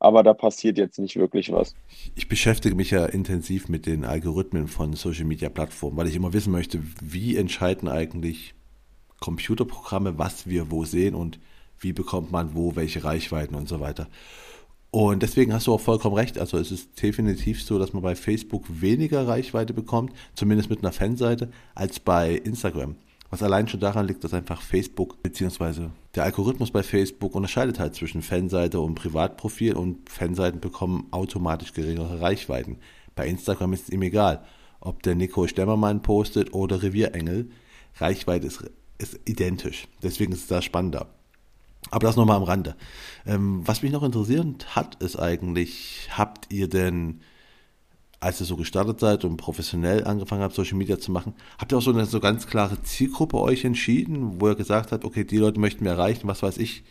[0.00, 1.74] aber da passiert jetzt nicht wirklich was.
[2.14, 6.32] Ich beschäftige mich ja intensiv mit den Algorithmen von Social Media Plattformen, weil ich immer
[6.32, 8.54] wissen möchte, wie entscheiden eigentlich
[9.20, 11.40] Computerprogramme, was wir wo sehen und
[11.80, 14.08] wie bekommt man wo welche Reichweiten und so weiter.
[14.90, 16.38] Und deswegen hast du auch vollkommen recht.
[16.38, 20.92] Also es ist definitiv so, dass man bei Facebook weniger Reichweite bekommt, zumindest mit einer
[20.92, 22.96] Fanseite, als bei Instagram.
[23.30, 25.88] Was allein schon daran liegt, dass einfach Facebook bzw.
[26.14, 32.22] der Algorithmus bei Facebook unterscheidet halt zwischen Fanseite und Privatprofil und Fanseiten bekommen automatisch geringere
[32.22, 32.78] Reichweiten.
[33.14, 34.42] Bei Instagram ist es ihm egal,
[34.80, 37.50] ob der Nico Stemmermann postet oder Revierengel.
[37.96, 38.64] Reichweite ist,
[38.96, 39.88] ist identisch.
[40.02, 41.08] Deswegen ist es da spannender.
[41.90, 42.76] Aber das nochmal am Rande.
[43.26, 47.20] Ähm, was mich noch interessiert hat, ist eigentlich, habt ihr denn
[48.20, 51.78] als ihr so gestartet seid und professionell angefangen habt, Social Media zu machen, habt ihr
[51.78, 55.36] auch so eine so ganz klare Zielgruppe euch entschieden, wo ihr gesagt habt, okay, die
[55.38, 56.82] Leute möchten wir erreichen, was weiß ich,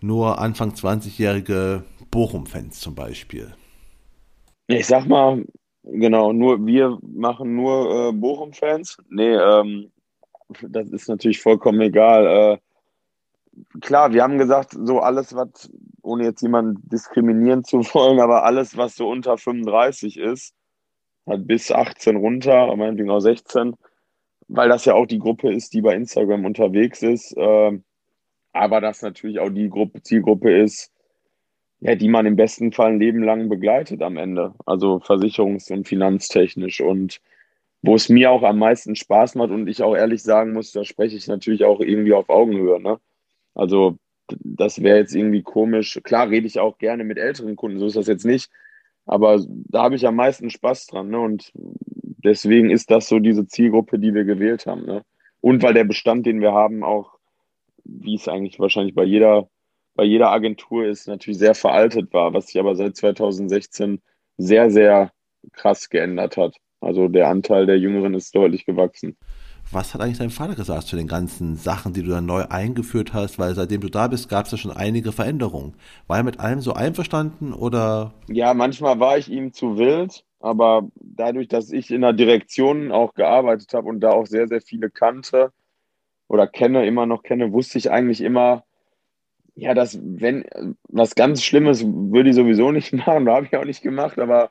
[0.00, 3.54] nur Anfang 20-jährige Bochum-Fans zum Beispiel?
[4.68, 5.44] Ich sag mal,
[5.82, 8.98] genau, nur wir machen nur äh, Bochum-Fans.
[9.10, 9.90] Nee, ähm,
[10.62, 12.26] das ist natürlich vollkommen egal.
[12.26, 12.58] Äh,
[13.80, 15.70] klar, wir haben gesagt, so alles, was,
[16.02, 20.54] ohne jetzt jemanden diskriminieren zu wollen, aber alles, was so unter 35 ist,
[21.26, 23.74] halt bis 18 runter, meinetwegen auch 16,
[24.48, 27.36] weil das ja auch die Gruppe ist, die bei Instagram unterwegs ist.
[27.36, 27.78] Äh,
[28.52, 30.92] aber das natürlich auch die Gruppe, Zielgruppe ist,
[31.80, 34.54] ja, die man im besten Fall ein Leben lang begleitet am Ende.
[34.66, 36.80] Also versicherungs- und finanztechnisch.
[36.80, 37.20] Und
[37.82, 40.84] wo es mir auch am meisten Spaß macht und ich auch ehrlich sagen muss, da
[40.84, 42.80] spreche ich natürlich auch irgendwie auf Augenhöhe.
[42.80, 42.98] Ne?
[43.54, 43.98] Also
[44.28, 46.00] das wäre jetzt irgendwie komisch.
[46.04, 48.50] Klar rede ich auch gerne mit älteren Kunden, so ist das jetzt nicht.
[49.06, 51.10] Aber da habe ich am meisten Spaß dran.
[51.10, 51.18] Ne?
[51.18, 54.84] Und deswegen ist das so diese Zielgruppe, die wir gewählt haben.
[54.86, 55.02] Ne?
[55.40, 57.18] Und weil der Bestand, den wir haben, auch,
[57.84, 59.48] wie es eigentlich wahrscheinlich bei jeder,
[59.94, 64.00] bei jeder Agentur ist, natürlich sehr veraltet war, was sich aber seit 2016
[64.36, 65.10] sehr, sehr
[65.52, 66.56] krass geändert hat.
[66.80, 69.16] Also der Anteil der Jüngeren ist deutlich gewachsen.
[69.72, 73.12] Was hat eigentlich dein Vater gesagt zu den ganzen Sachen, die du dann neu eingeführt
[73.12, 73.38] hast?
[73.38, 75.74] Weil seitdem du da bist, gab es ja schon einige Veränderungen.
[76.08, 78.12] War er mit allem so einverstanden oder?
[78.28, 83.14] Ja, manchmal war ich ihm zu wild, aber dadurch, dass ich in der Direktion auch
[83.14, 85.52] gearbeitet habe und da auch sehr, sehr viele kannte
[86.26, 88.64] oder kenne, immer noch kenne, wusste ich eigentlich immer,
[89.54, 90.44] ja, dass wenn
[90.88, 94.50] was ganz Schlimmes würde ich sowieso nicht machen, da habe ich auch nicht gemacht, aber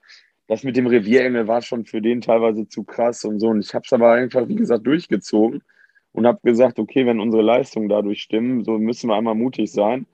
[0.50, 3.50] das mit dem Revierengel war schon für den teilweise zu krass und so.
[3.50, 5.62] Und ich habe es aber einfach, wie gesagt, durchgezogen
[6.12, 10.08] und habe gesagt, okay, wenn unsere Leistungen dadurch stimmen, so müssen wir einmal mutig sein.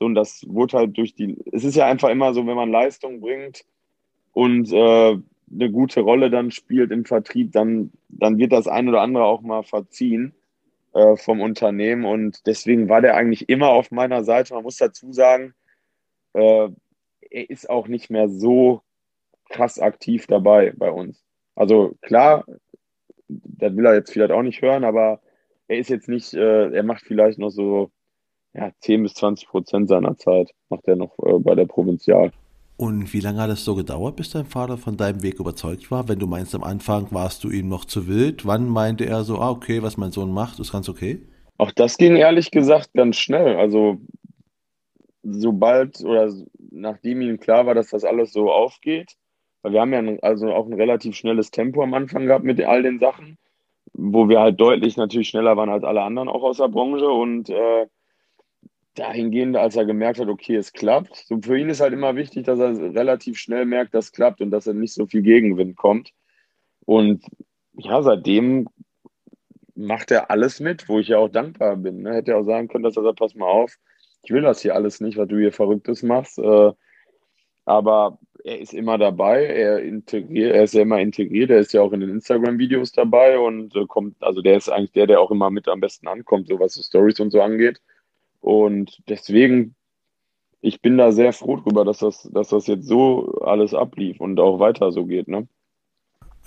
[0.00, 1.38] So, und das wurde halt durch die.
[1.52, 3.64] Es ist ja einfach immer so, wenn man Leistung bringt
[4.32, 5.18] und äh,
[5.52, 9.42] eine gute Rolle dann spielt im Vertrieb, dann, dann wird das ein oder andere auch
[9.42, 10.34] mal verziehen
[10.94, 12.04] äh, vom Unternehmen.
[12.06, 14.52] Und deswegen war der eigentlich immer auf meiner Seite.
[14.54, 15.54] Man muss dazu sagen,
[16.32, 16.70] äh,
[17.30, 18.82] er ist auch nicht mehr so
[19.48, 21.22] krass aktiv dabei bei uns.
[21.54, 22.44] Also klar,
[23.28, 25.20] das will er jetzt vielleicht auch nicht hören, aber
[25.68, 27.90] er ist jetzt nicht, äh, er macht vielleicht noch so
[28.54, 32.32] ja, 10 bis 20 Prozent seiner Zeit, macht er noch äh, bei der Provinzial.
[32.78, 36.08] Und wie lange hat es so gedauert, bis dein Vater von deinem Weg überzeugt war?
[36.08, 39.38] Wenn du meinst, am Anfang warst du ihm noch zu wild, wann meinte er so,
[39.38, 41.22] ah, okay, was mein Sohn macht, ist ganz okay?
[41.56, 43.56] Auch das ging ehrlich gesagt ganz schnell.
[43.56, 43.98] Also,
[45.22, 46.30] sobald oder
[46.70, 49.16] nachdem ihm klar war, dass das alles so aufgeht,
[49.66, 52.84] weil wir haben ja also auch ein relativ schnelles Tempo am Anfang gehabt mit all
[52.84, 53.36] den Sachen,
[53.92, 57.50] wo wir halt deutlich natürlich schneller waren als alle anderen auch aus der Branche und
[57.50, 57.88] äh,
[58.94, 61.16] dahingehend, als er gemerkt hat, okay, es klappt.
[61.26, 64.40] So für ihn ist halt immer wichtig, dass er relativ schnell merkt, dass es klappt
[64.40, 66.12] und dass er nicht so viel Gegenwind kommt.
[66.84, 67.24] Und
[67.76, 68.68] ja, seitdem
[69.74, 72.02] macht er alles mit, wo ich ja auch dankbar bin.
[72.02, 72.14] Ne?
[72.14, 73.74] Hätte er auch sagen können, dass er sagt, pass mal auf,
[74.22, 76.38] ich will das hier alles nicht, was du hier Verrücktes machst.
[76.38, 76.70] Äh,
[77.64, 81.82] aber er ist immer dabei, er integriert, er ist ja immer integriert, er ist ja
[81.82, 85.32] auch in den Instagram-Videos dabei und äh, kommt, also der ist eigentlich der, der auch
[85.32, 87.80] immer mit am besten ankommt, so was so Stories und so angeht.
[88.40, 89.74] Und deswegen,
[90.60, 94.38] ich bin da sehr froh drüber, dass das, dass das jetzt so alles ablief und
[94.38, 95.48] auch weiter so geht, ne?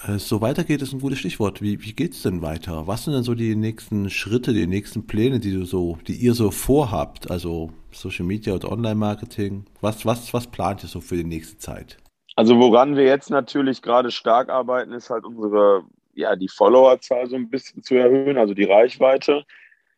[0.07, 1.61] Äh, so weitergeht ist ein gutes Stichwort.
[1.61, 2.87] Wie, wie geht es denn weiter?
[2.87, 6.33] Was sind denn so die nächsten Schritte, die nächsten Pläne, die du so, die ihr
[6.33, 7.29] so vorhabt?
[7.29, 9.65] Also Social Media und Online-Marketing.
[9.81, 11.97] Was, was, was plant ihr so für die nächste Zeit?
[12.35, 15.83] Also woran wir jetzt natürlich gerade stark arbeiten, ist halt unsere,
[16.13, 19.43] ja, die Followerzahl so ein bisschen zu erhöhen, also die Reichweite.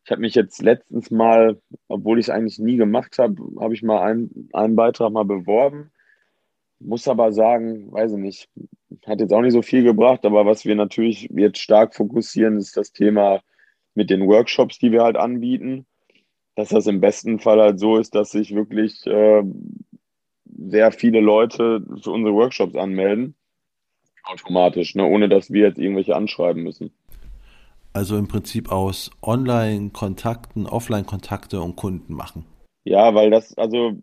[0.04, 3.84] Ich habe mich jetzt letztens mal, obwohl ich es eigentlich nie gemacht habe, habe ich
[3.84, 5.91] mal einen, einen Beitrag mal beworben.
[6.84, 8.50] Muss aber sagen, weiß ich nicht,
[9.06, 12.76] hat jetzt auch nicht so viel gebracht, aber was wir natürlich jetzt stark fokussieren, ist
[12.78, 13.42] das Thema
[13.96, 15.86] mit den Workshops, die wir halt anbieten.
[16.56, 19.44] Dass das im besten Fall halt so ist, dass sich wirklich äh,
[20.46, 23.36] sehr viele Leute für unsere Workshops anmelden.
[24.24, 25.06] Automatisch, ne?
[25.06, 26.92] ohne dass wir jetzt irgendwelche anschreiben müssen.
[27.94, 32.46] Also im Prinzip aus Online-Kontakten, Offline-Kontakte und Kunden machen.
[32.84, 33.94] Ja, weil das, also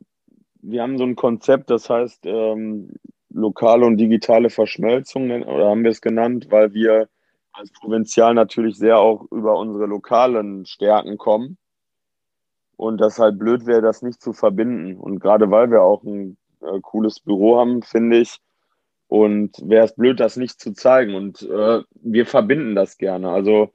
[0.63, 2.91] wir haben so ein Konzept, das heißt ähm,
[3.31, 7.09] lokale und digitale Verschmelzung, oder haben wir es genannt, weil wir
[7.53, 11.59] als Provinzial natürlich sehr auch über unsere lokalen Stärken kommen.
[12.77, 14.97] Und das halt blöd wäre, das nicht zu verbinden.
[14.97, 18.39] Und gerade weil wir auch ein äh, cooles Büro haben, finde ich,
[19.09, 21.15] und wäre es blöd, das nicht zu zeigen.
[21.15, 23.31] Und äh, wir verbinden das gerne.
[23.31, 23.71] Also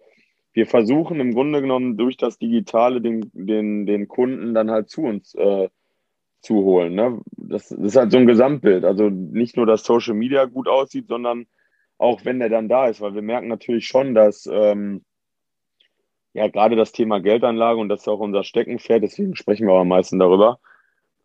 [0.54, 5.02] wir versuchen im Grunde genommen durch das Digitale den, den, den Kunden dann halt zu
[5.02, 5.70] uns äh,
[6.44, 6.94] zu holen.
[6.94, 7.22] Ne?
[7.38, 8.86] Das, das ist halt so ein Gesamtbild.
[8.86, 11.48] Also nicht nur, dass Social Media gut aussieht, sondern
[11.98, 15.04] auch wenn der dann da ist, weil wir merken natürlich schon, dass ähm,
[16.34, 19.88] ja gerade das Thema Geldanlage und das ist auch unser Steckenpferd, deswegen sprechen wir am
[19.88, 20.60] meisten darüber,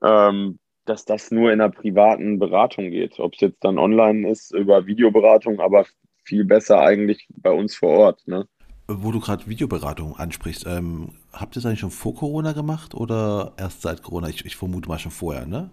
[0.03, 3.19] ähm, dass das nur in einer privaten Beratung geht.
[3.19, 5.85] Ob es jetzt dann online ist, über Videoberatung, aber
[6.23, 8.29] viel besser eigentlich bei uns vor Ort.
[8.29, 8.47] Ne?
[8.91, 13.53] Wo du gerade Videoberatung ansprichst, ähm, habt ihr es eigentlich schon vor Corona gemacht oder
[13.59, 14.31] erst seit Corona?
[14.31, 15.71] Ich, ich vermute mal schon vorher, ne?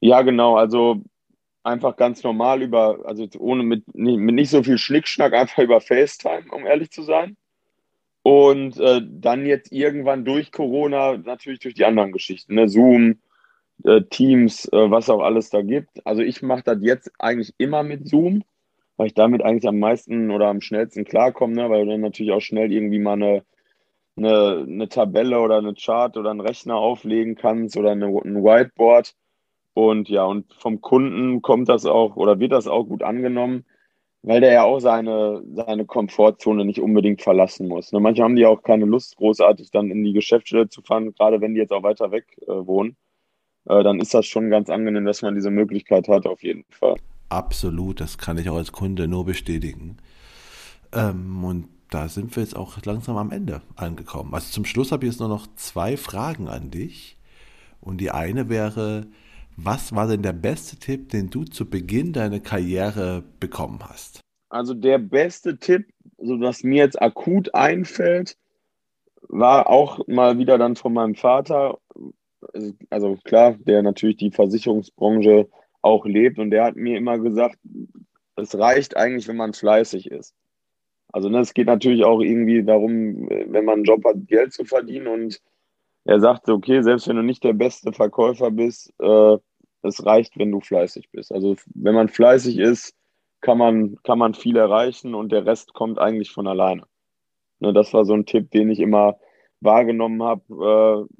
[0.00, 0.56] Ja, genau.
[0.56, 1.04] Also
[1.62, 6.50] einfach ganz normal über, also ohne mit, mit nicht so viel Schnickschnack, einfach über FaceTime,
[6.50, 7.36] um ehrlich zu sein.
[8.22, 12.68] Und äh, dann jetzt irgendwann durch Corona natürlich durch die anderen Geschichten, ne?
[12.68, 13.20] Zoom,
[13.84, 16.04] äh, Teams, äh, was auch alles da gibt.
[16.04, 18.42] Also ich mache das jetzt eigentlich immer mit Zoom
[19.00, 21.70] weil ich damit eigentlich am meisten oder am schnellsten klarkomme, ne?
[21.70, 23.44] weil du dann natürlich auch schnell irgendwie mal eine,
[24.14, 29.14] eine, eine Tabelle oder eine Chart oder einen Rechner auflegen kannst oder eine, ein Whiteboard.
[29.72, 33.64] Und ja, und vom Kunden kommt das auch oder wird das auch gut angenommen,
[34.20, 37.92] weil der ja auch seine, seine Komfortzone nicht unbedingt verlassen muss.
[37.92, 38.00] Ne?
[38.00, 41.54] Manche haben die auch keine Lust, großartig dann in die Geschäftsstelle zu fahren, gerade wenn
[41.54, 42.98] die jetzt auch weiter weg äh, wohnen.
[43.64, 46.96] Äh, dann ist das schon ganz angenehm, dass man diese Möglichkeit hat, auf jeden Fall.
[47.30, 49.96] Absolut, das kann ich auch als Kunde nur bestätigen.
[50.92, 54.34] Ähm, und da sind wir jetzt auch langsam am Ende angekommen.
[54.34, 57.16] Also zum Schluss habe ich jetzt nur noch zwei Fragen an dich.
[57.80, 59.06] Und die eine wäre,
[59.56, 64.20] was war denn der beste Tipp, den du zu Beginn deiner Karriere bekommen hast?
[64.48, 65.86] Also der beste Tipp,
[66.18, 68.36] so was mir jetzt akut einfällt,
[69.28, 71.78] war auch mal wieder dann von meinem Vater.
[72.90, 75.48] Also klar, der natürlich die Versicherungsbranche
[75.82, 76.38] auch lebt.
[76.38, 77.58] Und der hat mir immer gesagt,
[78.36, 80.34] es reicht eigentlich, wenn man fleißig ist.
[81.12, 84.64] Also ne, es geht natürlich auch irgendwie darum, wenn man einen Job hat, Geld zu
[84.64, 85.08] verdienen.
[85.08, 85.40] Und
[86.04, 89.36] er sagte, okay, selbst wenn du nicht der beste Verkäufer bist, äh,
[89.82, 91.32] es reicht, wenn du fleißig bist.
[91.32, 92.94] Also wenn man fleißig ist,
[93.40, 96.84] kann man, kann man viel erreichen und der Rest kommt eigentlich von alleine.
[97.58, 99.18] Ne, das war so ein Tipp, den ich immer
[99.60, 101.14] wahrgenommen habe, äh,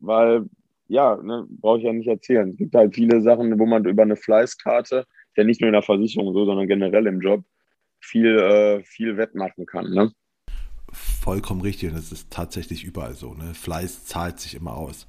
[0.00, 0.46] weil
[0.88, 2.50] ja, ne, brauche ich ja nicht erzählen.
[2.50, 5.04] Es gibt halt viele Sachen, wo man über eine Fleißkarte,
[5.36, 7.44] ja nicht nur in der Versicherung so, sondern generell im Job,
[8.00, 9.90] viel, äh, viel wettmachen kann.
[9.90, 10.12] Ne?
[10.94, 13.34] vollkommen richtig und das ist tatsächlich überall so.
[13.34, 13.54] Ne?
[13.54, 15.06] Fleiß zahlt sich immer aus.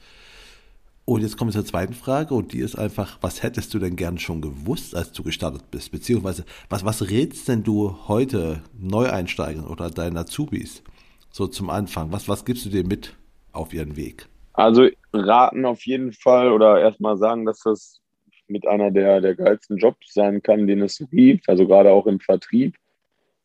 [1.04, 3.96] Und jetzt kommen wir zur zweiten Frage und die ist einfach, was hättest du denn
[3.96, 5.92] gern schon gewusst, als du gestartet bist?
[5.92, 10.82] Beziehungsweise, was, was rätst denn du heute Neueinsteigern oder deinen Azubis
[11.30, 12.12] so zum Anfang?
[12.12, 13.16] Was, was gibst du dir mit
[13.52, 14.28] auf ihren Weg?
[14.56, 18.02] Also raten auf jeden Fall oder erstmal sagen, dass das
[18.48, 22.20] mit einer der, der geilsten Jobs sein kann, den es gibt, also gerade auch im
[22.20, 22.76] Vertrieb.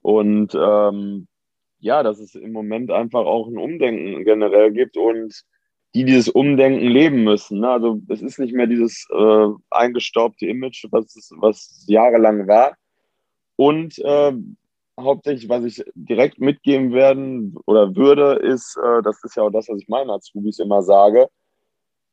[0.03, 1.27] Und ähm,
[1.81, 5.45] ja, dass es im Moment einfach auch ein Umdenken generell gibt und
[5.95, 7.61] die dieses Umdenken leben müssen.
[7.61, 7.69] Ne?
[7.69, 12.77] Also es ist nicht mehr dieses äh, eingestaubte Image, was, was jahrelang war.
[13.57, 14.33] Und äh,
[15.03, 19.68] hauptsächlich, was ich direkt mitgeben werden oder würde, ist, äh, das ist ja auch das,
[19.68, 21.28] was ich meinen Azubis immer sage,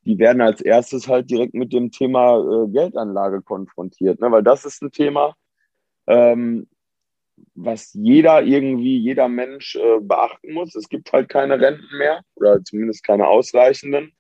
[0.06, 4.32] die werden als erstes halt direkt mit dem Thema äh, Geldanlage konfrontiert, ne?
[4.32, 5.36] weil das ist ein Thema,
[6.08, 6.68] ähm,
[7.56, 10.76] was jeder irgendwie, jeder Mensch äh, beachten muss.
[10.76, 14.12] Es gibt halt keine Renten mehr oder zumindest keine ausreichenden.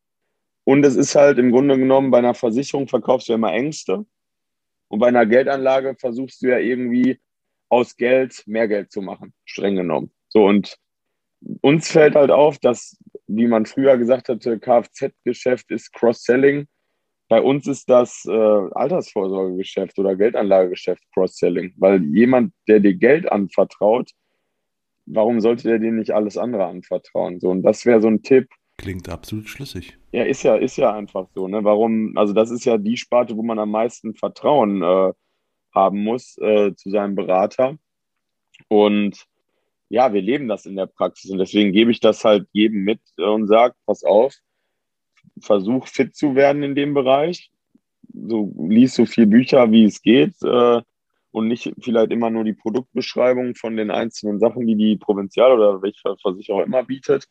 [0.63, 4.05] Und es ist halt im Grunde genommen, bei einer Versicherung verkaufst du ja immer Ängste.
[4.89, 7.19] Und bei einer Geldanlage versuchst du ja irgendwie
[7.69, 10.11] aus Geld mehr Geld zu machen, streng genommen.
[10.29, 10.77] So und
[11.61, 12.97] uns fällt halt auf, dass,
[13.27, 16.67] wie man früher gesagt hatte, Kfz-Geschäft ist Cross-Selling.
[17.29, 24.11] Bei uns ist das äh, Altersvorsorgegeschäft oder Geldanlagegeschäft Cross-Selling, weil jemand, der dir Geld anvertraut,
[25.05, 27.39] warum sollte der dir nicht alles andere anvertrauen?
[27.39, 28.47] So, und das wäre so ein Tipp.
[28.77, 29.97] Klingt absolut schlüssig.
[30.11, 31.47] Ja, ist ja, ist ja einfach so.
[31.47, 31.63] Ne?
[31.63, 35.13] Warum, also das ist ja die Sparte, wo man am meisten Vertrauen äh,
[35.77, 37.77] haben muss äh, zu seinem Berater.
[38.67, 39.25] Und
[39.89, 42.99] ja, wir leben das in der Praxis und deswegen gebe ich das halt jedem mit
[43.17, 44.35] und sage, pass auf,
[45.39, 47.51] versuch fit zu werden in dem Bereich.
[48.13, 50.81] So lies so viel Bücher, wie es geht äh,
[51.31, 55.81] und nicht vielleicht immer nur die Produktbeschreibung von den einzelnen Sachen, die die Provinzial oder
[55.81, 57.27] welche Versicherung immer bietet,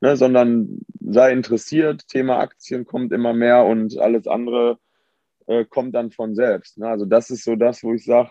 [0.00, 2.06] ne, sondern sei interessiert.
[2.08, 4.78] Thema Aktien kommt immer mehr und alles andere
[5.46, 6.78] äh, kommt dann von selbst.
[6.78, 6.88] Ne?
[6.88, 8.30] Also das ist so das, wo ich sage,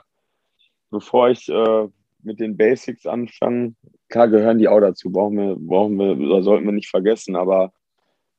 [0.91, 1.87] bevor ich äh,
[2.23, 3.75] mit den Basics anfange,
[4.09, 7.71] klar gehören die auch dazu, brauchen wir, brauchen wir oder sollten wir nicht vergessen, aber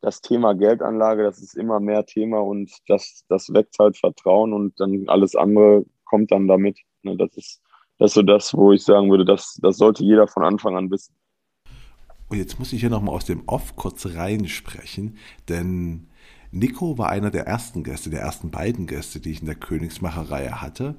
[0.01, 4.79] das Thema Geldanlage, das ist immer mehr Thema und das, das weckt halt Vertrauen und
[4.81, 6.81] dann alles andere kommt dann damit.
[7.03, 7.17] Ne?
[7.17, 7.63] Das ist
[7.99, 10.91] das ist so das, wo ich sagen würde, das, das sollte jeder von Anfang an
[10.91, 11.15] wissen.
[12.29, 15.17] Und jetzt muss ich hier nochmal aus dem Off kurz reinsprechen,
[15.49, 16.09] denn
[16.51, 20.49] Nico war einer der ersten Gäste, der ersten beiden Gäste, die ich in der Königsmacherei
[20.49, 20.97] hatte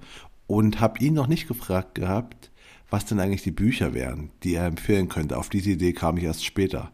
[0.47, 2.51] und habe ihn noch nicht gefragt gehabt,
[2.89, 5.37] was denn eigentlich die Bücher wären, die er empfehlen könnte.
[5.37, 6.91] Auf diese Idee kam ich erst später.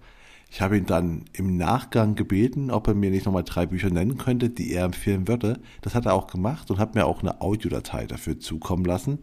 [0.49, 4.17] Ich habe ihn dann im Nachgang gebeten, ob er mir nicht nochmal drei Bücher nennen
[4.17, 5.59] könnte, die er empfehlen würde.
[5.81, 9.19] Das hat er auch gemacht und hat mir auch eine Audiodatei dafür zukommen lassen.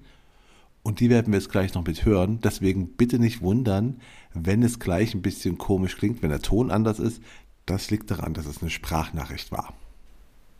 [0.82, 2.40] Und die werden wir jetzt gleich noch mit hören.
[2.42, 4.00] Deswegen bitte nicht wundern,
[4.34, 7.22] wenn es gleich ein bisschen komisch klingt, wenn der Ton anders ist.
[7.70, 9.72] Das liegt daran, dass es eine Sprachnachricht war.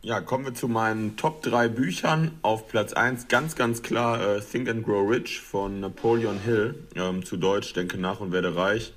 [0.01, 2.31] Ja, kommen wir zu meinen Top 3 Büchern.
[2.41, 6.73] Auf Platz 1 ganz, ganz klar äh, Think and Grow Rich von Napoleon Hill.
[6.95, 8.93] Ähm, zu Deutsch Denke nach und werde reich.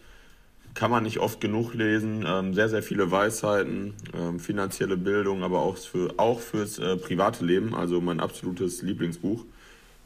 [0.75, 2.25] Kann man nicht oft genug lesen.
[2.25, 7.45] Ähm, sehr, sehr viele Weisheiten, ähm, finanzielle Bildung, aber auch, für, auch fürs äh, private
[7.45, 7.75] Leben.
[7.75, 9.45] Also mein absolutes Lieblingsbuch.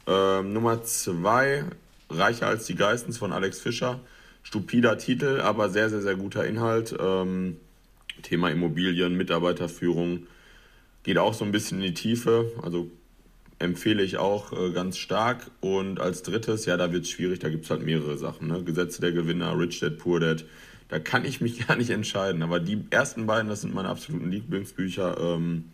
[0.07, 1.63] Ähm, Nummer 2
[2.09, 3.99] Reicher als die Geistens von Alex Fischer.
[4.41, 6.95] Stupider Titel, aber sehr, sehr, sehr guter Inhalt.
[6.99, 7.57] Ähm,
[8.21, 10.27] Thema Immobilien, Mitarbeiterführung
[11.03, 12.51] geht auch so ein bisschen in die Tiefe.
[12.61, 12.89] Also
[13.59, 15.51] empfehle ich auch äh, ganz stark.
[15.61, 18.47] Und als drittes, ja, da wird es schwierig, da gibt es halt mehrere Sachen.
[18.47, 18.63] Ne?
[18.63, 20.45] Gesetze der Gewinner, Rich Dad, Poor Dad.
[20.87, 22.41] Da kann ich mich gar nicht entscheiden.
[22.41, 25.17] Aber die ersten beiden, das sind meine absoluten Lieblingsbücher.
[25.19, 25.65] Ähm,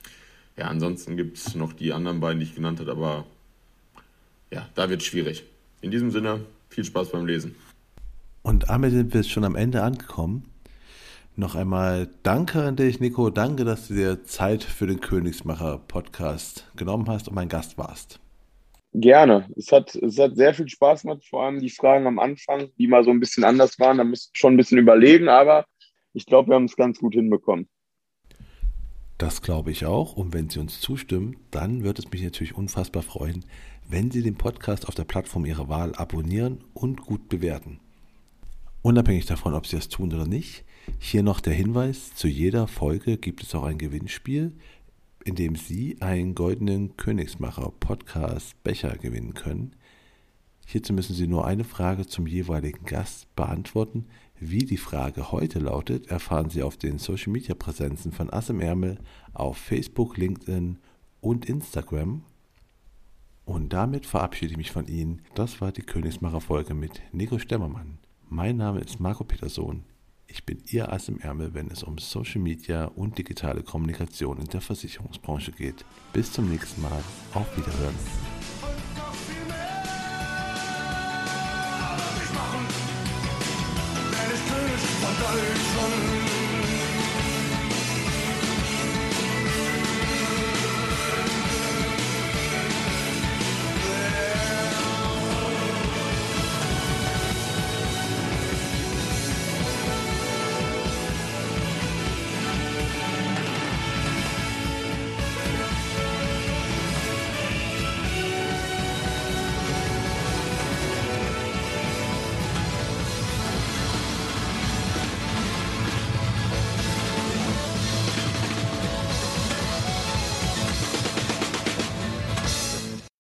[0.58, 3.26] ja, ansonsten gibt es noch die anderen beiden, die ich genannt habe, aber
[4.52, 5.44] ja, da wird es schwierig.
[5.82, 7.56] In diesem Sinne, viel Spaß beim Lesen.
[8.42, 10.46] Und damit sind wir schon am Ende angekommen.
[11.38, 13.30] Noch einmal danke an dich, Nico.
[13.30, 18.22] Danke, dass du dir Zeit für den Königsmacher-Podcast genommen hast und mein Gast warst.
[18.94, 19.46] Gerne.
[19.58, 22.88] Es hat, es hat sehr viel Spaß gemacht, vor allem die Fragen am Anfang, die
[22.88, 23.98] mal so ein bisschen anders waren.
[23.98, 25.66] Da müsst ihr schon ein bisschen überlegen, aber
[26.14, 27.68] ich glaube, wir haben es ganz gut hinbekommen.
[29.18, 30.16] Das glaube ich auch.
[30.16, 33.44] Und wenn Sie uns zustimmen, dann wird es mich natürlich unfassbar freuen,
[33.90, 37.82] wenn Sie den Podcast auf der Plattform Ihrer Wahl abonnieren und gut bewerten.
[38.82, 40.65] Unabhängig davon, ob Sie das tun oder nicht,
[41.00, 44.54] hier noch der Hinweis, zu jeder Folge gibt es auch ein Gewinnspiel,
[45.24, 49.76] in dem Sie einen goldenen Königsmacher Podcast Becher gewinnen können.
[50.68, 54.06] Hierzu müssen Sie nur eine Frage zum jeweiligen Gast beantworten.
[54.40, 58.60] Wie die Frage heute lautet, erfahren Sie auf den Social Media Präsenzen von Ass im
[58.60, 59.00] Ärmel
[59.34, 60.80] auf Facebook, LinkedIn
[61.22, 62.24] und Instagram.
[63.46, 65.22] Und damit verabschiede ich mich von Ihnen.
[65.36, 68.00] Das war die Königsmacher Folge mit Nico Stemmermann.
[68.28, 69.84] Mein Name ist Marco Peterson.
[70.28, 74.48] Ich bin Ihr Ass im Ärmel, wenn es um Social Media und digitale Kommunikation in
[74.48, 75.86] der Versicherungsbranche geht.
[76.14, 77.04] Bis zum nächsten Mal.
[77.34, 77.96] Auf Wiederhören.
[85.26, 86.05] Deutschland